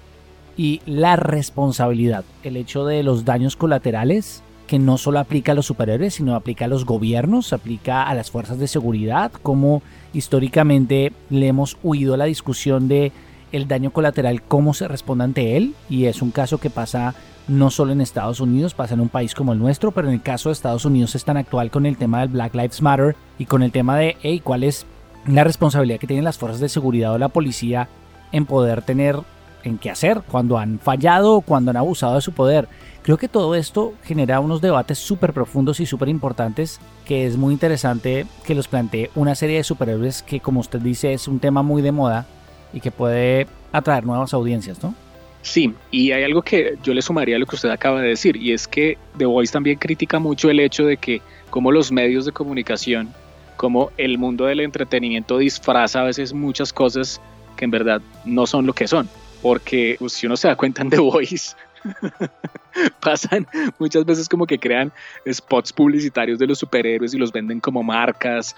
y 0.55 0.81
la 0.85 1.17
responsabilidad. 1.17 2.23
El 2.41 2.55
hecho 2.55 2.85
de 2.85 3.03
los 3.03 3.25
daños 3.25 3.57
colaterales 3.57 4.41
que 4.65 4.79
no 4.79 4.97
solo 4.97 5.19
aplica 5.19 5.51
a 5.51 5.55
los 5.55 5.65
superhéroes, 5.65 6.13
sino 6.13 6.35
aplica 6.35 6.65
a 6.65 6.67
los 6.69 6.85
gobiernos, 6.85 7.51
aplica 7.51 8.03
a 8.03 8.13
las 8.13 8.31
fuerzas 8.31 8.59
de 8.59 8.67
seguridad, 8.67 9.31
como 9.43 9.81
históricamente 10.13 11.11
le 11.29 11.47
hemos 11.47 11.77
huido 11.83 12.13
a 12.13 12.17
la 12.17 12.25
discusión 12.25 12.87
de 12.87 13.11
el 13.51 13.67
daño 13.67 13.91
colateral, 13.91 14.41
cómo 14.41 14.73
se 14.73 14.87
responde 14.87 15.23
ante 15.23 15.57
él, 15.57 15.75
y 15.89 16.05
es 16.05 16.21
un 16.21 16.31
caso 16.31 16.57
que 16.57 16.69
pasa 16.69 17.15
no 17.47 17.71
solo 17.71 17.91
en 17.91 18.01
Estados 18.01 18.39
Unidos, 18.39 18.73
pasa 18.73 18.93
en 18.93 18.99
un 18.99 19.09
país 19.09 19.33
como 19.33 19.53
el 19.53 19.59
nuestro, 19.59 19.91
pero 19.91 20.07
en 20.07 20.13
el 20.13 20.21
caso 20.21 20.49
de 20.49 20.53
Estados 20.53 20.85
Unidos 20.85 21.15
es 21.15 21.25
tan 21.25 21.37
actual 21.37 21.71
con 21.71 21.85
el 21.85 21.97
tema 21.97 22.19
del 22.19 22.29
Black 22.29 22.53
Lives 22.53 22.81
Matter 22.81 23.15
y 23.39 23.45
con 23.45 23.63
el 23.63 23.71
tema 23.71 23.97
de, 23.97 24.17
hey, 24.21 24.39
¿cuál 24.43 24.63
es 24.63 24.85
la 25.25 25.43
responsabilidad 25.43 25.99
que 25.99 26.07
tienen 26.07 26.25
las 26.25 26.37
fuerzas 26.37 26.61
de 26.61 26.69
seguridad 26.69 27.13
o 27.13 27.17
la 27.17 27.29
policía 27.29 27.89
en 28.31 28.45
poder 28.45 28.83
tener 28.83 29.19
en 29.63 29.77
qué 29.77 29.89
hacer 29.89 30.21
cuando 30.29 30.57
han 30.57 30.79
fallado, 30.79 31.41
cuando 31.41 31.71
han 31.71 31.77
abusado 31.77 32.15
de 32.15 32.21
su 32.21 32.31
poder. 32.31 32.67
Creo 33.01 33.17
que 33.17 33.27
todo 33.27 33.55
esto 33.55 33.93
genera 34.03 34.39
unos 34.39 34.61
debates 34.61 34.99
súper 34.99 35.33
profundos 35.33 35.79
y 35.79 35.85
súper 35.85 36.09
importantes 36.09 36.79
que 37.05 37.25
es 37.25 37.37
muy 37.37 37.53
interesante 37.53 38.25
que 38.45 38.55
los 38.55 38.67
plantee 38.67 39.09
una 39.15 39.35
serie 39.35 39.57
de 39.57 39.63
superhéroes 39.63 40.21
que 40.21 40.39
como 40.39 40.59
usted 40.59 40.79
dice 40.79 41.13
es 41.13 41.27
un 41.27 41.39
tema 41.39 41.63
muy 41.63 41.81
de 41.81 41.91
moda 41.91 42.27
y 42.73 42.79
que 42.79 42.91
puede 42.91 43.47
atraer 43.71 44.05
nuevas 44.05 44.33
audiencias, 44.33 44.81
¿no? 44.83 44.93
Sí, 45.41 45.73
y 45.89 46.11
hay 46.11 46.23
algo 46.23 46.41
que 46.41 46.77
yo 46.83 46.93
le 46.93 47.01
sumaría 47.01 47.37
a 47.37 47.39
lo 47.39 47.45
que 47.45 47.55
usted 47.55 47.69
acaba 47.69 48.01
de 48.01 48.09
decir, 48.09 48.35
y 48.35 48.51
es 48.51 48.67
que 48.67 48.97
The 49.17 49.25
Voice 49.25 49.53
también 49.53 49.77
critica 49.77 50.19
mucho 50.19 50.49
el 50.49 50.59
hecho 50.59 50.85
de 50.85 50.97
que 50.97 51.21
como 51.49 51.71
los 51.71 51.91
medios 51.91 52.25
de 52.25 52.31
comunicación, 52.31 53.13
como 53.55 53.91
el 53.97 54.17
mundo 54.17 54.45
del 54.45 54.59
entretenimiento 54.59 55.37
disfraza 55.37 56.01
a 56.01 56.03
veces 56.03 56.33
muchas 56.33 56.71
cosas 56.71 57.21
que 57.55 57.65
en 57.65 57.71
verdad 57.71 58.01
no 58.25 58.47
son 58.47 58.65
lo 58.65 58.73
que 58.73 58.87
son. 58.87 59.09
Porque 59.41 59.95
pues, 59.99 60.13
si 60.13 60.27
uno 60.27 60.37
se 60.37 60.47
da 60.47 60.55
cuenta 60.55 60.81
en 60.81 60.89
The 60.89 60.99
Voice, 60.99 61.55
pasan 63.01 63.47
muchas 63.77 64.05
veces 64.05 64.29
como 64.29 64.45
que 64.45 64.59
crean 64.59 64.91
spots 65.29 65.73
publicitarios 65.73 66.39
de 66.39 66.47
los 66.47 66.59
superhéroes 66.59 67.13
y 67.13 67.17
los 67.17 67.31
venden 67.31 67.59
como 67.59 67.83
marcas. 67.83 68.55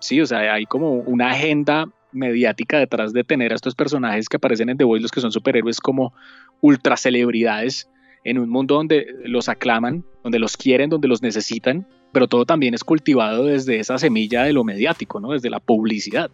Sí, 0.00 0.20
o 0.20 0.26
sea, 0.26 0.54
hay 0.54 0.66
como 0.66 0.92
una 0.92 1.30
agenda 1.30 1.88
mediática 2.14 2.78
detrás 2.78 3.12
de 3.12 3.24
tener 3.24 3.52
a 3.52 3.56
estos 3.56 3.74
personajes 3.74 4.28
que 4.28 4.36
aparecen 4.36 4.68
en 4.68 4.76
The 4.76 4.84
Voice, 4.84 5.02
los 5.02 5.10
que 5.10 5.20
son 5.20 5.32
superhéroes 5.32 5.80
como 5.80 6.14
ultra 6.60 6.96
celebridades, 6.96 7.88
en 8.24 8.38
un 8.38 8.48
mundo 8.48 8.76
donde 8.76 9.06
los 9.24 9.48
aclaman, 9.48 10.04
donde 10.22 10.38
los 10.38 10.56
quieren, 10.56 10.88
donde 10.88 11.08
los 11.08 11.22
necesitan, 11.22 11.86
pero 12.12 12.26
todo 12.26 12.46
también 12.46 12.74
es 12.74 12.82
cultivado 12.82 13.44
desde 13.44 13.78
esa 13.78 13.98
semilla 13.98 14.44
de 14.44 14.52
lo 14.52 14.64
mediático, 14.64 15.20
¿no? 15.20 15.32
Desde 15.32 15.50
la 15.50 15.60
publicidad 15.60 16.30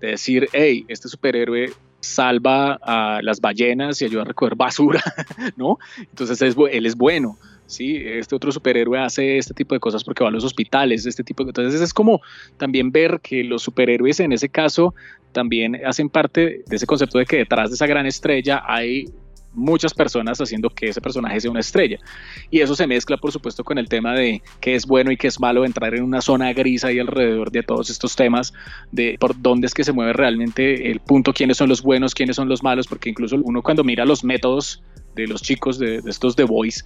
de 0.00 0.08
decir, 0.08 0.48
hey, 0.52 0.84
este 0.88 1.08
superhéroe 1.08 1.70
salva 2.00 2.78
a 2.82 3.20
las 3.22 3.40
ballenas 3.40 4.00
y 4.00 4.06
ayuda 4.06 4.22
a 4.22 4.26
recoger 4.26 4.56
basura, 4.56 5.02
¿no? 5.56 5.78
Entonces 5.98 6.40
él 6.42 6.86
es 6.86 6.96
bueno, 6.96 7.38
¿sí? 7.70 7.96
Este 7.96 8.34
otro 8.34 8.52
superhéroe 8.52 8.98
hace 8.98 9.38
este 9.38 9.54
tipo 9.54 9.74
de 9.74 9.80
cosas 9.80 10.04
porque 10.04 10.22
va 10.22 10.28
a 10.28 10.32
los 10.32 10.44
hospitales, 10.44 11.06
este 11.06 11.24
tipo 11.24 11.44
de... 11.44 11.50
Entonces 11.50 11.80
es 11.80 11.94
como 11.94 12.20
también 12.56 12.90
ver 12.92 13.20
que 13.22 13.44
los 13.44 13.62
superhéroes 13.62 14.20
en 14.20 14.32
ese 14.32 14.48
caso 14.48 14.94
también 15.32 15.80
hacen 15.86 16.08
parte 16.08 16.62
de 16.66 16.76
ese 16.76 16.86
concepto 16.86 17.18
de 17.18 17.26
que 17.26 17.36
detrás 17.36 17.70
de 17.70 17.74
esa 17.74 17.86
gran 17.86 18.06
estrella 18.06 18.62
hay 18.66 19.06
muchas 19.52 19.94
personas 19.94 20.40
haciendo 20.40 20.70
que 20.70 20.88
ese 20.88 21.00
personaje 21.00 21.40
sea 21.40 21.50
una 21.50 21.60
estrella. 21.60 21.98
Y 22.50 22.60
eso 22.60 22.74
se 22.74 22.86
mezcla, 22.86 23.16
por 23.16 23.32
supuesto, 23.32 23.64
con 23.64 23.78
el 23.78 23.88
tema 23.88 24.14
de 24.14 24.42
qué 24.60 24.74
es 24.74 24.86
bueno 24.86 25.10
y 25.10 25.16
qué 25.16 25.28
es 25.28 25.40
malo, 25.40 25.64
entrar 25.64 25.94
en 25.94 26.04
una 26.04 26.20
zona 26.20 26.52
gris 26.52 26.84
ahí 26.84 26.98
alrededor 26.98 27.50
de 27.50 27.62
todos 27.62 27.90
estos 27.90 28.16
temas, 28.16 28.52
de 28.92 29.16
por 29.18 29.40
dónde 29.40 29.66
es 29.66 29.74
que 29.74 29.84
se 29.84 29.92
mueve 29.92 30.12
realmente 30.12 30.90
el 30.90 31.00
punto, 31.00 31.32
quiénes 31.32 31.56
son 31.56 31.68
los 31.68 31.82
buenos, 31.82 32.14
quiénes 32.14 32.36
son 32.36 32.48
los 32.48 32.62
malos, 32.62 32.86
porque 32.86 33.10
incluso 33.10 33.36
uno 33.42 33.62
cuando 33.62 33.84
mira 33.84 34.04
los 34.04 34.24
métodos 34.24 34.82
de 35.16 35.26
los 35.26 35.42
chicos 35.42 35.78
de, 35.78 36.00
estos 36.06 36.36
The 36.36 36.44
Boys, 36.44 36.84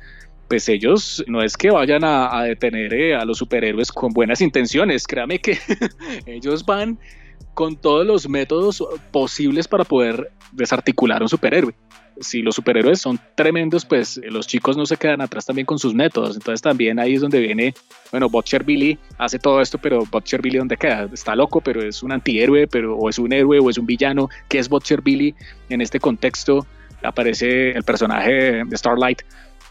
pues 0.49 0.69
ellos 0.69 1.25
no 1.27 1.43
es 1.43 1.57
que 1.57 1.71
vayan 1.71 2.05
a, 2.05 2.43
detener 2.43 2.93
eh, 2.95 3.15
a 3.15 3.25
los 3.25 3.39
superhéroes 3.39 3.91
con 3.91 4.13
buenas 4.13 4.41
intenciones, 4.41 5.07
créame 5.07 5.39
que 5.39 5.59
ellos 6.27 6.65
van 6.65 6.99
con 7.55 7.77
todos 7.77 8.07
los 8.07 8.29
métodos 8.29 8.85
posibles 9.13 9.69
para 9.69 9.85
poder 9.85 10.33
desarticular 10.53 11.23
un 11.23 11.29
superhéroe 11.29 11.75
si 12.21 12.43
los 12.43 12.55
superhéroes 12.55 13.01
son 13.01 13.19
tremendos, 13.35 13.85
pues 13.85 14.19
eh, 14.19 14.31
los 14.31 14.47
chicos 14.47 14.77
no 14.77 14.87
se 14.87 14.97
quedan 14.97 15.21
atrás 15.21 15.47
también 15.47 15.67
con 15.67 15.79
sus 15.79 15.95
métodos. 15.95 16.37
Entonces 16.37 16.63
también 16.63 16.99
ahí 16.99 17.15
es 17.15 17.21
donde 17.21 17.41
viene, 17.41 17.75
bueno, 18.11 18.29
Butcher 18.29 18.65
Billy 18.65 18.99
hace 19.19 19.39
todo 19.39 19.61
esto, 19.61 19.79
pero 19.79 20.05
Butcher 20.11 20.41
Billy 20.41 20.59
¿dónde 20.59 20.77
queda? 20.77 21.09
Está 21.13 21.35
loco, 21.35 21.61
pero 21.61 21.83
es 21.83 22.03
un 22.03 22.13
antihéroe, 22.13 22.67
pero 22.67 22.97
o 22.97 23.09
es 23.09 23.19
un 23.19 23.33
héroe 23.33 23.59
o 23.59 23.71
es 23.71 23.79
un 23.79 23.87
villano. 23.87 24.29
¿Qué 24.49 24.59
es 24.59 24.69
Butcher 24.69 25.03
Billy? 25.03 25.35
En 25.69 25.81
este 25.81 26.01
contexto 26.01 26.67
aparece 27.03 27.73
el 27.73 27.83
personaje 27.83 28.65
de 28.65 28.77
Starlight, 28.77 29.23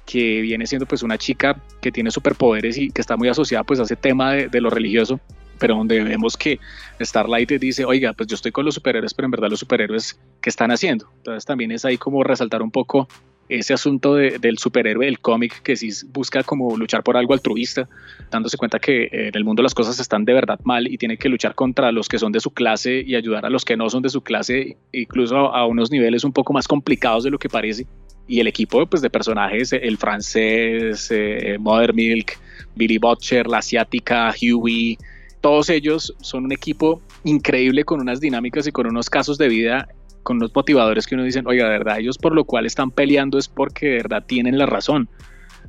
que 0.06 0.42
viene 0.42 0.68
siendo 0.68 0.86
pues 0.86 1.04
una 1.04 1.18
chica 1.18 1.62
que 1.82 1.92
tiene 1.92 2.12
superpoderes 2.12 2.78
y 2.78 2.90
que 2.90 3.02
está 3.02 3.18
muy 3.18 3.30
asociada 3.30 3.64
pues 3.64 3.80
a 3.80 3.84
ese 3.84 3.96
tema 3.96 4.34
de 4.34 4.62
lo 4.62 4.70
religioso 4.70 5.20
pero 5.60 5.76
donde 5.76 6.04
vemos 6.04 6.36
que 6.36 6.60
Starlight 7.00 7.50
dice, 7.54 7.86
oiga, 7.86 8.12
pues 8.12 8.28
yo 8.28 8.36
estoy 8.36 8.52
con 8.52 8.66
los 8.66 8.76
superhéroes, 8.76 9.14
pero 9.14 9.28
en 9.28 9.32
verdad 9.32 9.50
los 9.50 9.60
superhéroes, 9.60 10.20
¿qué 10.42 10.50
están 10.50 10.72
haciendo? 10.72 11.08
Entonces 11.18 11.46
también 11.46 11.72
es 11.72 11.86
ahí 11.86 11.98
como 11.98 12.22
resaltar 12.22 12.62
un 12.62 12.70
poco 12.70 13.08
ese 13.48 13.74
asunto 13.74 14.16
del 14.16 14.58
superhéroe 14.58 15.06
del 15.06 15.20
cómic 15.20 15.62
que 15.62 15.76
sí 15.76 15.90
busca 16.10 16.44
como 16.44 16.76
luchar 16.78 17.04
por 17.04 17.18
algo 17.18 17.34
altruista, 17.34 17.88
dándose 18.32 18.58
cuenta 18.58 18.80
que 18.80 19.10
en 19.12 19.36
el 19.36 19.44
mundo 19.44 19.62
las 19.62 19.74
cosas 19.74 20.00
están 20.00 20.26
de 20.26 20.34
verdad 20.34 20.60
mal 20.64 20.88
y 20.88 20.98
tiene 20.98 21.18
que 21.18 21.30
luchar 21.30 21.54
contra 21.54 21.92
los 21.92 22.08
que 22.08 22.20
son 22.20 22.32
de 22.32 22.40
su 22.40 22.52
clase 22.52 23.02
y 23.06 23.16
ayudar 23.16 23.46
a 23.46 23.50
los 23.50 23.64
que 23.64 23.78
no 23.78 23.90
son 23.90 24.02
de 24.02 24.10
su 24.10 24.22
clase, 24.22 24.78
incluso 24.92 25.38
a, 25.38 25.66
unos 25.66 25.92
niveles 25.92 26.24
un 26.24 26.34
poco 26.34 26.54
más 26.54 26.68
complicados 26.68 27.24
de 27.24 27.32
lo 27.32 27.40
que 27.40 27.50
parece. 27.50 27.86
Y 28.28 28.40
el 28.40 28.48
equipo 28.48 28.86
pues, 28.86 29.02
de 29.02 29.10
personajes, 29.10 29.74
el 29.74 29.98
francés, 29.98 31.10
eh, 31.12 31.58
Mother 31.60 31.94
Milk, 31.94 32.40
Billy 32.76 32.98
Butcher, 32.98 33.48
la 33.48 33.58
asiática, 33.60 34.34
Huey, 34.42 34.98
todos 35.42 35.70
ellos 35.70 36.16
son 36.22 36.46
un 36.46 36.54
equipo 36.54 37.02
increíble 37.26 37.84
con 37.84 38.00
unas 38.00 38.22
dinámicas 38.22 38.66
y 38.66 38.72
con 38.72 38.88
unos 38.88 39.10
casos 39.10 39.38
de 39.38 39.50
vida 39.50 39.88
con 40.24 40.38
unos 40.38 40.56
motivadores 40.56 41.06
que 41.06 41.16
uno 41.16 41.24
dice, 41.24 41.44
oiga, 41.46 41.66
de 41.66 41.72
verdad, 41.72 42.00
ellos 42.00 42.18
por 42.18 42.34
lo 42.34 42.46
cual 42.46 42.66
están 42.66 42.92
peleando 42.92 43.38
es 43.38 43.48
porque 43.48 43.88
de 43.88 43.96
verdad 43.98 44.24
tienen 44.26 44.58
la 44.58 44.66
razón. 44.66 45.10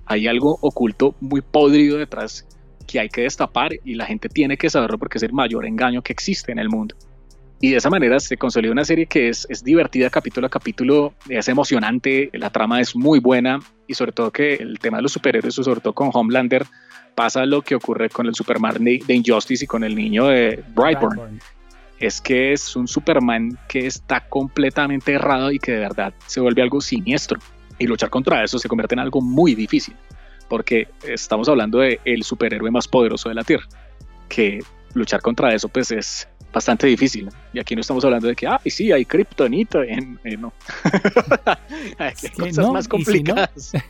Hay 0.07 0.27
algo 0.27 0.59
oculto 0.61 1.15
muy 1.21 1.41
podrido 1.43 1.99
detrás 1.99 2.47
que 2.87 3.01
hay 3.01 3.09
que 3.09 3.23
destapar 3.23 3.73
y 3.85 3.95
la 3.95 4.07
gente 4.07 4.29
tiene 4.29 4.57
que 4.57 4.71
saberlo 4.71 4.99
porque 4.99 5.19
es 5.19 5.25
el 5.25 5.33
mayor 5.33 5.67
engaño 5.67 6.03
que 6.03 6.13
existe 6.13 6.53
en 6.53 6.59
el 6.59 6.69
mundo. 6.69 6.95
Y 7.61 7.71
de 7.71 7.77
esa 7.77 7.89
manera 7.89 8.21
se 8.21 8.37
consolida 8.37 8.73
una 8.73 8.85
serie 8.85 9.07
que 9.07 9.29
es, 9.29 9.47
es 9.49 9.65
divertida 9.65 10.11
capítulo 10.11 10.47
a 10.47 10.51
capítulo, 10.51 11.15
es 11.29 11.49
emocionante, 11.49 12.31
la 12.33 12.51
trama 12.51 12.81
es 12.81 12.95
muy 12.95 13.21
buena 13.21 13.61
y 13.87 13.95
sobre 13.95 14.13
todo 14.13 14.31
que 14.31 14.55
el 14.55 14.79
tema 14.79 14.99
de 14.99 15.05
los 15.05 15.13
superhéroes, 15.13 15.55
sobre 15.55 15.81
todo 15.81 15.95
con 15.95 16.11
Homelander, 16.13 16.67
pasa 17.15 17.47
lo 17.47 17.63
que 17.63 17.75
ocurre 17.75 18.11
con 18.11 18.27
el 18.27 18.35
Superman 18.35 18.83
de, 18.85 19.03
Injustice 19.09 19.65
y 19.65 19.69
con 19.69 19.85
el 19.85 19.95
niño 19.95 20.27
de 20.27 20.63
Brightburn. 20.75 21.41
Es 21.99 22.21
que 22.21 22.53
es 22.53 22.75
un 22.77 22.89
Superman 22.89 23.59
que 23.69 23.87
está 23.87 24.21
completamente 24.29 25.13
errado 25.13 25.51
y 25.53 25.59
que 25.59 25.73
de 25.73 25.79
verdad 25.79 26.13
se 26.27 26.41
vuelve 26.41 26.63
algo 26.63 26.81
siniestro. 26.81 27.39
Y 27.79 27.87
luchar 27.87 28.11
contra 28.11 28.45
eso 28.45 28.59
se 28.59 28.69
convierte 28.69 28.95
en 28.95 29.01
algo 29.01 29.21
muy 29.21 29.55
difícil, 29.55 29.95
porque 30.49 30.89
estamos 31.03 31.49
hablando 31.49 31.79
de 31.79 32.01
el 32.05 32.23
superhéroe 32.23 32.71
más 32.71 32.87
poderoso 32.87 33.29
de 33.29 33.35
la 33.35 33.45
Tierra, 33.45 33.67
que 34.29 34.61
luchar 34.95 35.21
contra 35.21 35.53
eso 35.55 35.69
pues 35.69 35.91
es 35.91 36.29
bastante 36.55 36.87
difícil. 36.87 37.29
Y 37.53 37.59
aquí 37.59 37.75
no 37.75 37.81
estamos 37.81 38.05
hablando 38.05 38.29
de 38.29 38.37
que, 38.37 38.47
ah, 38.47 38.61
sí, 38.65 38.93
hay 38.93 39.05
kriptonita, 39.05 39.85
en, 39.85 40.19
no. 40.39 40.53
hay 41.99 42.15
cosas 42.39 42.71
más 42.71 42.89
complicadas. 42.89 43.73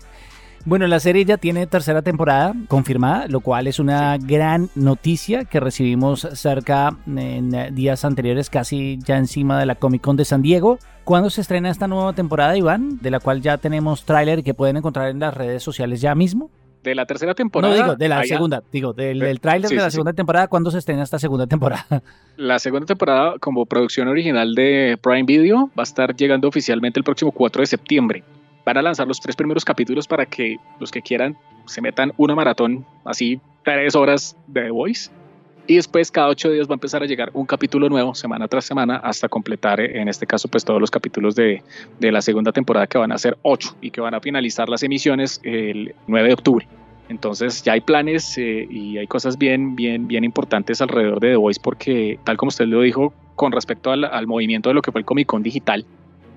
Bueno, 0.67 0.87
la 0.87 0.99
serie 0.99 1.27
ya 1.27 1.37
tiene 1.37 1.67
tercera 1.67 2.01
temporada 2.01 2.55
confirmada, 2.69 3.27
lo 3.29 3.41
cual 3.41 3.67
es 3.67 3.79
una 3.79 4.17
gran 4.17 4.71
noticia 4.75 5.45
que 5.45 5.61
recibimos 5.61 6.27
cerca 6.33 6.97
en 7.07 7.75
días 7.75 8.03
anteriores, 8.03 8.49
casi 8.49 8.99
ya 9.05 9.19
encima 9.19 9.61
de 9.61 9.67
la 9.67 9.75
Comic 9.75 10.01
Con 10.01 10.17
de 10.17 10.25
San 10.25 10.41
Diego. 10.41 10.79
¿Cuándo 11.05 11.29
se 11.29 11.43
estrena 11.43 11.69
esta 11.69 11.87
nueva 11.87 12.15
temporada, 12.15 12.57
Iván? 12.57 12.99
De 13.03 13.11
la 13.11 13.21
cual 13.21 13.43
ya 13.43 13.59
tenemos 13.59 14.07
tráiler 14.07 14.43
que 14.43 14.55
pueden 14.55 14.79
encontrar 14.79 15.11
en 15.11 15.19
las 15.19 15.35
redes 15.35 15.63
sociales 15.63 16.01
ya 16.01 16.15
mismo. 16.15 16.51
De 16.85 16.95
la 16.95 17.07
tercera 17.07 17.35
temporada. 17.35 17.75
No, 17.75 17.83
digo, 17.83 17.97
de 17.97 18.09
la 18.09 18.23
segunda, 18.25 18.63
digo, 18.71 18.93
del, 18.93 19.41
tráiler 19.41 19.71
de 19.71 19.77
la 19.77 19.91
segunda 19.91 20.13
temporada, 20.13 20.47
¿cuándo 20.49 20.71
se 20.71 20.79
estrena 20.79 21.03
esta 21.03 21.19
segunda 21.19 21.47
temporada? 21.47 21.87
La 22.37 22.59
segunda 22.59 22.85
temporada, 22.85 23.39
como 23.39 23.65
producción 23.65 24.09
original 24.09 24.55
de 24.55 24.99
Prime 25.01 25.23
Video, 25.23 25.71
va 25.79 25.83
a 25.83 25.85
estar 25.85 26.15
llegando 26.17 26.49
oficialmente 26.49 26.99
el 26.99 27.05
próximo 27.05 27.31
4 27.31 27.63
de 27.63 27.67
septiembre 27.67 28.25
van 28.65 28.79
a 28.79 28.83
lanzar 28.83 29.07
los 29.07 29.21
tres 29.21 29.37
primeros 29.37 29.65
capítulos 29.65 30.09
para 30.09 30.27
que 30.27 30.57
los 30.81 30.91
que 30.91 31.03
quieran 31.03 31.37
se 31.67 31.81
metan 31.81 32.13
una 32.17 32.35
maratón, 32.35 32.87
así 33.05 33.41
tres 33.63 33.95
horas 33.95 34.37
de 34.47 34.63
The 34.63 34.71
Voice. 34.71 35.11
Y 35.67 35.77
después 35.77 36.11
cada 36.11 36.29
ocho 36.29 36.51
días 36.51 36.69
va 36.69 36.73
a 36.73 36.75
empezar 36.75 37.03
a 37.03 37.07
llegar 37.07 37.31
un 37.33 37.47
capítulo 37.47 37.89
nuevo, 37.89 38.15
semana 38.15 38.49
tras 38.49 38.67
semana, 38.67 38.97
hasta 38.97 39.29
completar, 39.29 39.81
eh, 39.81 40.01
en 40.01 40.09
este 40.09 40.27
caso, 40.27 40.49
pues 40.49 40.65
todos 40.65 40.81
los 40.81 40.91
capítulos 40.91 41.35
de, 41.35 41.63
de 41.99 42.13
la 42.13 42.21
segunda 42.21 42.53
temporada, 42.53 42.87
que 42.87 42.99
van 42.99 43.13
a 43.13 43.19
ser 43.19 43.39
ocho 43.43 43.75
y 43.81 43.91
que 43.91 44.01
van 44.03 44.15
a 44.15 44.21
finalizar 44.21 44.69
las 44.69 44.83
emisiones 44.83 45.41
el 45.43 45.95
9 46.07 46.29
de 46.29 46.35
octubre. 46.35 46.69
Entonces 47.09 47.63
ya 47.63 47.73
hay 47.73 47.81
planes 47.81 48.37
eh, 48.39 48.67
y 48.71 48.99
hay 48.99 49.07
cosas 49.07 49.39
bien, 49.39 49.75
bien, 49.77 50.07
bien 50.07 50.25
importantes 50.25 50.81
alrededor 50.81 51.21
de 51.21 51.31
The 51.31 51.37
Voice 51.37 51.61
porque, 51.63 52.19
tal 52.25 52.37
como 52.37 52.49
usted 52.49 52.67
lo 52.67 52.81
dijo, 52.83 53.15
con 53.35 53.53
respecto 53.53 53.91
al, 53.91 54.05
al 54.05 54.27
movimiento 54.27 54.69
de 54.71 54.75
lo 54.75 54.83
que 54.83 54.93
fue 54.93 55.01
el 55.01 55.05
Comic 55.05 55.27
Con 55.27 55.43
digital, 55.43 55.87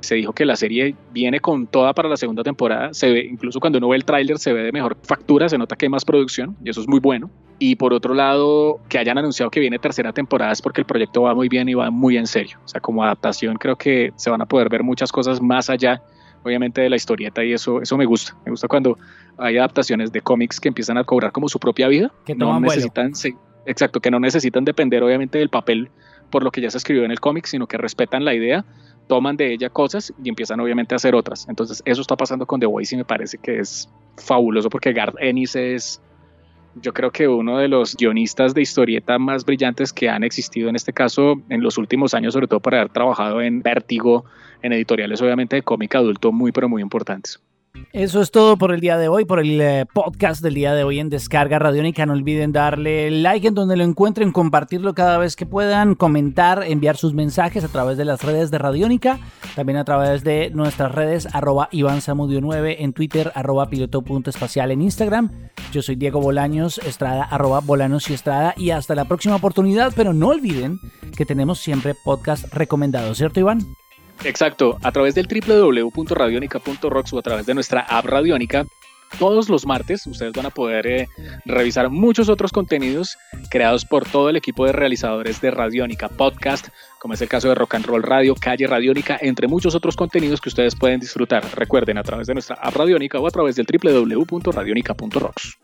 se 0.02 0.16
dijo 0.16 0.34
que 0.34 0.46
la 0.46 0.56
serie 0.56 0.96
viene 1.12 1.40
con 1.40 1.68
toda 1.68 1.94
para 1.94 2.10
la 2.10 2.18
segunda 2.18 2.44
temporada. 2.44 2.94
Se 2.94 3.12
ve, 3.12 3.26
incluso 3.26 3.60
cuando 3.60 3.78
uno 3.78 3.90
ve 3.90 3.98
el 3.98 4.06
tráiler, 4.06 4.38
se 4.38 4.54
ve 4.54 4.64
de 4.64 4.72
mejor 4.72 4.98
factura, 5.04 5.50
se 5.50 5.58
nota 5.58 5.76
que 5.76 5.86
hay 5.86 5.90
más 5.90 6.06
producción 6.06 6.56
y 6.64 6.70
eso 6.70 6.82
es 6.82 6.88
muy 6.88 7.00
bueno. 7.00 7.30
Y 7.60 7.76
por 7.76 7.94
otro 7.94 8.14
lado, 8.14 8.80
que 8.88 9.00
hayan 9.00 9.18
anunciado 9.18 9.50
que 9.50 9.60
viene 9.60 9.80
tercera 9.80 10.14
temporada 10.14 10.52
es 10.52 10.62
porque 10.62 10.82
el 10.82 10.86
proyecto 10.86 11.24
va 11.24 11.34
muy 11.34 11.50
bien 11.50 11.68
y 11.70 11.74
va 11.74 11.90
muy 11.90 12.18
en 12.18 12.28
serio. 12.28 12.60
O 12.64 12.68
sea, 12.68 12.80
como 12.80 13.04
adaptación 13.04 13.56
creo 13.56 13.76
que 13.76 14.14
se 14.16 14.30
van 14.30 14.42
a 14.42 14.46
poder 14.46 14.70
ver 14.70 14.84
muchas 14.84 15.12
cosas 15.12 15.42
más 15.42 15.70
allá, 15.70 16.02
obviamente, 16.44 16.82
de 16.82 16.90
la 16.90 16.96
historieta 16.96 17.44
y 17.44 17.54
eso, 17.54 17.82
eso 17.82 17.98
me 17.98 18.06
gusta. 18.06 18.36
Me 18.46 18.52
gusta 18.52 18.68
cuando 18.68 18.98
hay 19.38 19.58
adaptaciones 19.58 20.12
de 20.12 20.22
cómics 20.22 20.60
que 20.60 20.68
empiezan 20.68 20.98
a 20.98 21.04
cobrar 21.04 21.32
como 21.32 21.50
su 21.50 21.60
propia 21.60 21.88
vida. 21.88 22.12
Que 22.26 22.36
no 22.36 22.60
necesitan, 22.60 23.14
exacto, 23.66 24.00
que 24.00 24.12
no 24.12 24.20
necesitan 24.20 24.64
depender 24.64 25.02
obviamente 25.02 25.40
del 25.40 25.50
papel 25.50 25.90
por 26.30 26.44
lo 26.44 26.52
que 26.52 26.62
ya 26.62 26.70
se 26.70 26.78
escribió 26.78 27.06
en 27.06 27.12
el 27.12 27.20
cómic, 27.20 27.46
sino 27.46 27.68
que 27.68 27.78
respetan 27.78 28.26
la 28.26 28.34
idea 28.34 28.66
toman 29.08 29.38
de 29.38 29.54
ella 29.54 29.70
cosas 29.70 30.14
y 30.24 30.30
empiezan 30.30 30.60
obviamente 30.60 30.96
a 30.96 30.98
hacer 30.98 31.16
otras. 31.16 31.48
Entonces 31.50 31.82
eso 31.86 32.02
está 32.02 32.16
pasando 32.16 32.46
con 32.46 32.60
The 32.60 32.66
Voice 32.66 32.96
y 32.96 32.98
me 32.98 33.06
parece 33.06 33.38
que 33.38 33.60
es 33.60 33.90
fabuloso 34.18 34.70
porque 34.70 34.94
Garth 34.94 35.16
Ennis 35.20 35.56
es 35.56 36.02
yo 36.82 36.94
creo 36.94 37.12
que 37.12 37.28
uno 37.28 37.58
de 37.58 37.68
los 37.68 37.96
guionistas 37.96 38.54
de 38.54 38.62
historieta 38.62 39.18
más 39.18 39.46
brillantes 39.46 39.92
que 39.92 40.10
han 40.10 40.24
existido 40.24 40.70
en 40.70 40.76
este 40.76 40.94
caso 40.94 41.42
en 41.50 41.64
los 41.64 41.78
últimos 41.78 42.14
años, 42.14 42.34
sobre 42.34 42.48
todo 42.48 42.60
por 42.60 42.76
haber 42.76 42.90
trabajado 42.90 43.42
en 43.42 43.62
Vértigo, 43.62 44.26
en 44.62 44.74
editoriales 44.74 45.22
obviamente 45.22 45.56
de 45.56 45.64
cómic 45.64 45.96
adulto 45.96 46.32
muy 46.32 46.52
pero 46.52 46.70
muy 46.70 46.82
importantes. 46.82 47.42
Eso 47.94 48.22
es 48.22 48.32
todo 48.32 48.58
por 48.58 48.72
el 48.72 48.80
día 48.80 48.98
de 48.98 49.08
hoy, 49.08 49.26
por 49.26 49.40
el 49.40 49.60
eh, 49.60 49.86
podcast 49.92 50.44
del 50.44 50.54
día 50.54 50.74
de 50.74 50.84
hoy 50.84 51.00
en 51.00 51.10
Descarga 51.10 51.58
Radiónica. 51.58 52.06
No 52.06 52.14
olviden 52.14 52.52
darle 52.52 53.10
like 53.10 53.48
en 53.48 53.56
donde 53.56 53.76
lo 53.76 53.84
encuentren, 53.84 54.32
compartirlo 54.32 54.94
cada 54.94 55.18
vez 55.18 55.36
que 55.36 55.46
puedan, 55.46 55.96
comentar, 55.96 56.64
enviar 56.64 56.98
sus 56.98 57.14
mensajes 57.14 57.64
a 57.64 57.70
través 57.70 57.98
de 57.98 58.06
las 58.06 58.24
redes 58.24 58.52
de 58.52 58.58
Radiónica, 58.58 59.20
también 59.56 59.78
a 59.78 59.86
través 59.86 60.24
de 60.24 60.52
nuestras 60.52 60.92
redes 60.92 61.28
arroba 61.34 61.70
Iván 61.72 62.00
9 62.06 62.84
en 62.84 62.94
Twitter, 62.94 63.32
arroba 63.36 63.70
piloto.espacial 63.70 64.72
en 64.72 64.82
Instagram. 64.82 65.32
Yo 65.72 65.82
soy 65.82 65.96
Diego 65.96 66.22
Bolaños, 66.22 66.78
Estrada, 66.80 67.24
arroba 67.24 67.64
y 68.08 68.14
Estrada 68.14 68.54
y 68.58 68.72
hasta 68.72 68.96
la 68.96 69.06
próxima 69.06 69.36
oportunidad, 69.36 69.94
pero 69.96 70.14
no 70.14 70.30
olviden 70.30 70.80
que 71.16 71.26
tenemos 71.26 71.60
siempre 71.60 71.96
podcast 72.04 72.54
recomendados, 72.54 73.18
¿cierto 73.18 73.40
Iván? 73.40 73.77
Exacto, 74.24 74.78
a 74.82 74.92
través 74.92 75.16
del 75.16 75.28
www.radionica.rocks 75.28 77.14
o 77.14 77.20
a 77.20 77.22
través 77.22 77.46
de 77.46 77.54
nuestra 77.54 77.82
app 77.82 78.06
Radionica, 78.06 78.66
todos 79.20 79.50
los 79.50 79.66
martes 79.66 80.06
ustedes 80.08 80.34
van 80.34 80.46
a 80.46 80.50
poder 80.50 80.88
eh, 80.88 81.08
revisar 81.46 81.90
muchos 81.90 82.30
otros 82.30 82.52
contenidos 82.52 83.18
creados 83.50 83.86
por 83.86 84.06
todo 84.06 84.30
el 84.30 84.36
equipo 84.36 84.66
de 84.66 84.72
realizadores 84.72 85.42
de 85.42 85.52
Radionica 85.52 86.10
Podcast, 86.10 86.70
como 87.00 87.14
es 87.14 87.22
el 87.22 87.30
caso 87.30 87.50
de 87.50 87.56
Rock 87.56 87.76
and 87.76 87.86
Roll 87.86 88.04
Radio, 88.04 88.36
Calle 88.36 88.68
Radionica, 88.68 89.18
entre 89.22 89.48
muchos 89.48 89.76
otros 89.76 89.96
contenidos 89.96 90.42
que 90.42 90.50
ustedes 90.50 90.76
pueden 90.76 91.00
disfrutar. 91.00 91.44
Recuerden 91.56 91.98
a 91.98 92.04
través 92.04 92.28
de 92.28 92.34
nuestra 92.34 92.58
app 92.62 92.76
Radionica 92.76 93.20
o 93.20 93.28
a 93.28 93.32
través 93.32 93.56
del 93.56 93.66
www.radionica.rocks. 93.66 95.58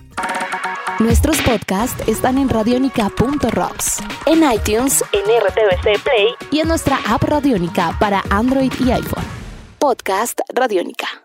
Nuestros 0.99 1.41
podcasts 1.41 2.07
están 2.07 2.37
en 2.37 2.49
radionica.rocks, 2.49 4.03
en 4.27 4.43
iTunes, 4.51 5.03
en 5.11 5.21
RTVC 5.21 6.03
Play 6.03 6.27
y 6.51 6.59
en 6.59 6.67
nuestra 6.67 6.99
app 7.07 7.23
Radionica 7.23 7.97
para 7.99 8.23
Android 8.29 8.71
y 8.79 8.91
iPhone. 8.91 9.25
Podcast 9.79 10.39
Radionica. 10.53 11.22